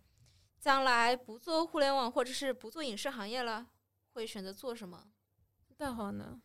[0.66, 3.64] 将来不做互联网或者是不做影视行业了，
[4.14, 5.06] 会选择做什么？
[5.76, 6.42] 大黄呢？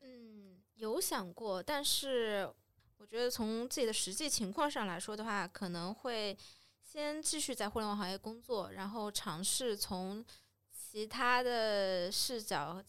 [0.00, 2.52] 嗯，有想过，但是
[2.98, 6.36] 我觉得从自己的实际情况上来说的话，可能会
[6.82, 10.22] 先继续在互联网行业工作，然后尝试从
[10.70, 12.84] 其他的视角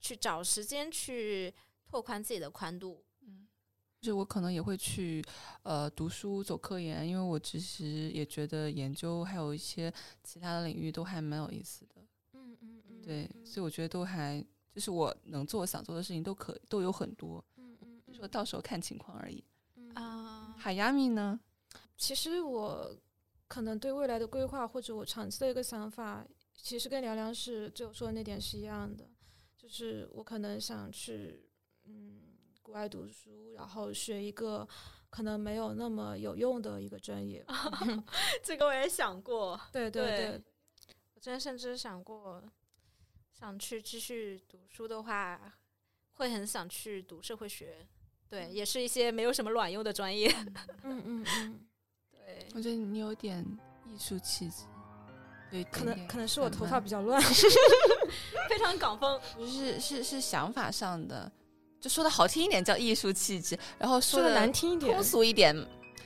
[0.00, 1.54] 去找时间去
[1.84, 3.04] 拓宽自己的宽度。
[4.08, 5.22] 就我可能也会去，
[5.64, 9.92] 呃，读书走科研，因为我其实也觉得研究还有一些
[10.24, 12.00] 其他的领域都还蛮有意思的。
[12.32, 14.42] 嗯嗯嗯，对，所以我觉得都还
[14.72, 17.44] 就是我能做想做的事情都可都有很多。
[17.58, 19.44] 嗯嗯，就说到时候看情况而已。
[19.92, 21.38] 啊，海亚米呢？
[21.98, 22.90] 其实我
[23.46, 29.06] 可能对未来的规划或者我长期的一个想法，其实跟凉凉是最后说的那点是一样的，
[29.58, 31.44] 就是我可能想去，
[31.84, 32.22] 嗯。
[32.68, 34.68] 国外读书，然后学一个
[35.08, 37.42] 可能没有那么有用的一个专业，
[38.44, 39.58] 这个我也想过。
[39.72, 40.42] 对对对，
[41.14, 42.42] 我之前甚至想过，
[43.32, 45.54] 想去继续读书的话，
[46.12, 47.86] 会很想去读社会学。
[48.28, 50.30] 对，也是一些没有什么卵用的专业。
[50.84, 51.66] 嗯嗯嗯，
[52.10, 53.42] 对，我觉得你有点
[53.86, 54.64] 艺术气质，
[55.50, 57.18] 对，可能可能是我头发比较乱，
[58.46, 61.32] 非常港风，是是是想法上的。
[61.80, 65.54] 就说的好听一点叫艺术气质，然后说的难听一点、通俗一点，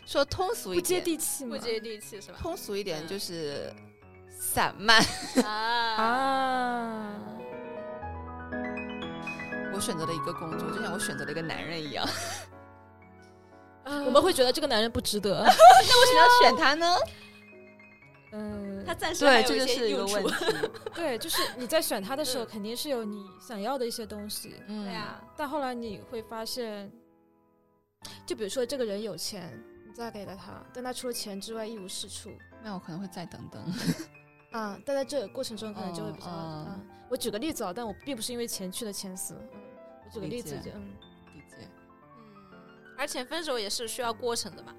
[0.07, 0.83] 说通俗一点。
[0.83, 2.39] 不接地气不接地气是吧？
[2.41, 3.73] 通俗一点就是
[4.31, 5.03] 散漫。
[5.45, 7.11] 啊。
[9.75, 12.07] 我选择了一个工作，就像我选择了一个男人一样。
[13.85, 16.97] 我们会觉得这个男人不值得， 那为什么要选他呢？
[18.33, 20.35] 嗯，他暂时对，这就是一个问题。
[20.95, 24.55] 对，就是你在选他的时候，肯定是有你想要的一些东西。
[24.67, 26.91] 对呀，但后来你会发现，
[28.27, 32.31] 就比如说这个人有钱，你再给了他，但他除了钱之外一无是处。
[32.63, 33.63] 那我可能会再等等。
[34.53, 36.29] 啊，但在这个过程中可能就会比较……
[36.29, 39.35] 嗯，我举个例子啊，但我并不是因为钱去了前司。
[39.53, 39.61] 嗯，
[40.05, 40.95] 我举个例子，嗯，
[41.35, 41.69] 理解。
[42.53, 42.59] 嗯，
[42.99, 44.75] 而且分手也是需要过程的嘛。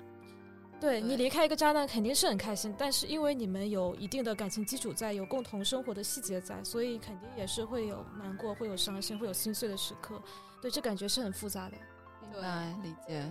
[0.83, 10.21] 对你离开一个渣男肯定是很开心，但是因为你们有一定的感情基础在，有共同生活的细节在，所以肯定也是会有难过、会有伤心、会有心碎的时刻。
[10.61, 11.77] 对，这感觉是很复杂的。
[12.21, 13.25] 明白，理解。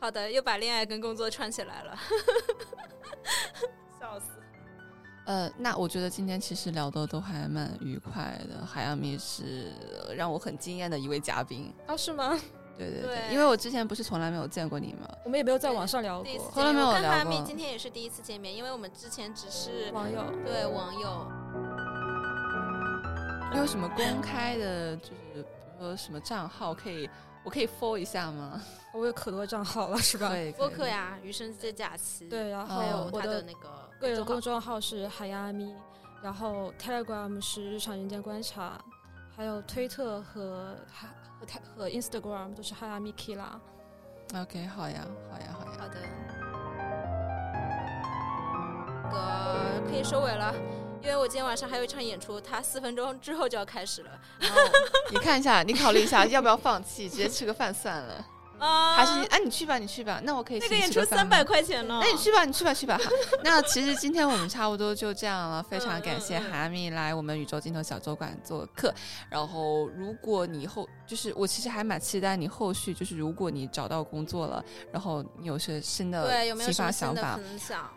[0.00, 1.98] 好的，又把恋爱跟工作串起来了，
[4.00, 4.26] 笑死。
[5.26, 8.64] 呃，那我觉得今天其实聊的都还蛮愉快的。
[8.64, 9.70] 海洋米是
[10.16, 11.70] 让我很惊艳的一位嘉宾。
[11.86, 12.40] 啊，是吗？
[12.76, 15.08] 对对对，因为我之前不是从来没有见过你吗？
[15.24, 17.42] 我们也没有在网上聊过，从来没有聊过。
[17.46, 21.30] 今天也是第一次见面，因为我们之前只是网友，对网友。
[23.52, 25.44] 你有什么公开的，就是比如
[25.78, 27.08] 说什么账号可以，
[27.44, 28.60] 我可以 follow 一下吗？
[28.92, 30.32] 我有可多账号了，是吧？
[30.56, 32.28] 播客呀，余生这假期。
[32.28, 35.72] 对，然后还有他的那个个人公众号是海亚咪，
[36.20, 38.76] 然后 Telegram 是日常人间观察，
[39.36, 40.76] 还有推特和
[41.40, 41.60] 海。
[41.76, 43.60] 和 Instagram 都是 hi iamiki 啦。
[44.34, 45.78] OK，好呀，好呀，好呀。
[45.78, 45.94] 好的。
[49.10, 50.54] 个可以收尾了，
[51.02, 54.10] 因为我今天晚上还有一场演出，它四分钟之后就要开始了。
[55.10, 58.26] 你看一下，你考虑一下要不要放弃，直接吃个饭算了。
[58.58, 60.20] 啊，还是你哎，你去吧，你去吧。
[60.22, 62.00] 那我可以那个演出三百块钱呢。
[62.02, 62.98] 那你去吧，你去吧，去吧。
[63.02, 63.10] 好，
[63.42, 65.62] 那其实今天我们差不多就这样了。
[65.62, 68.92] 非常感谢哈密来我们宇宙镜头小酒馆做客。
[69.28, 77.38] 然后，如果你后就是我其实还蛮期待你后续就是如果你找到工作了，然后你有些新的对有没有启发想法，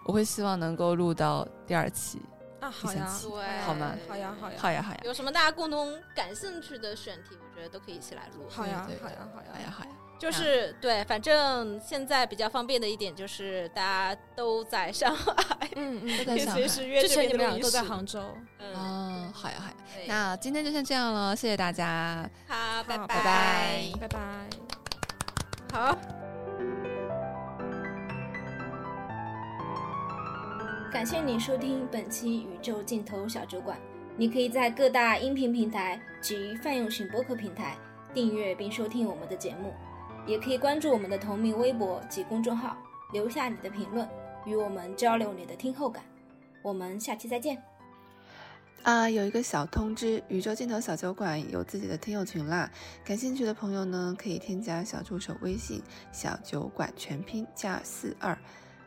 [0.06, 2.22] 我会希望能够录到第二期
[2.60, 3.96] 啊，好呀，对，好吗？
[4.08, 5.00] 好呀，好呀，好呀，好呀。
[5.04, 8.46] 有什么大家共同感兴趣的选题，我觉得都可以一起来录。
[8.50, 9.92] 好呀，好呀，好呀，好呀，好呀。
[10.20, 16.62] 就是对，反正现在比较方便的一点就是大家都在上海，嗯嗯，都在 上海。
[16.62, 18.20] 之前你们俩都在杭州，
[18.60, 19.74] 嗯，好呀好呀。
[20.08, 23.18] 那今天就先这样了，谢谢大家，好，拜拜拜
[24.00, 24.18] 拜拜，
[25.72, 25.98] 好。
[30.92, 33.78] 感谢你收听本期宇宙尽头小酒馆，
[34.16, 37.78] 你可以在各大音频平台及泛用型播客平台
[38.16, 39.74] 订阅并收听我们的节目。
[40.28, 42.76] 也可以关注我们的同名微博及公众号，
[43.14, 44.08] 留下你的评论，
[44.46, 46.04] 与我们交流你的听后感。
[46.62, 47.58] 我们下期再见。
[48.84, 52.70] 啊，有一个小通知，宇宙尽头小酒馆有自己的听友群啦，
[53.06, 58.38] 感兴趣的朋友呢，可以添加小助手微信“小酒馆全拼加四二”，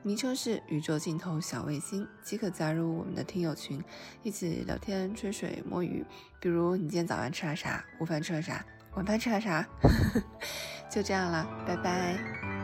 [0.02, 3.82] 名称是宇宙尽头小卫星，即可加入我们的听友群，
[4.22, 6.04] 一起聊天、吹水、摸鱼。
[6.38, 7.84] 比如你今天早饭吃了啥？
[7.98, 8.64] 午饭吃了啥？
[8.94, 9.66] 晚饭吃了啥？
[10.90, 12.59] 就这样了，拜拜。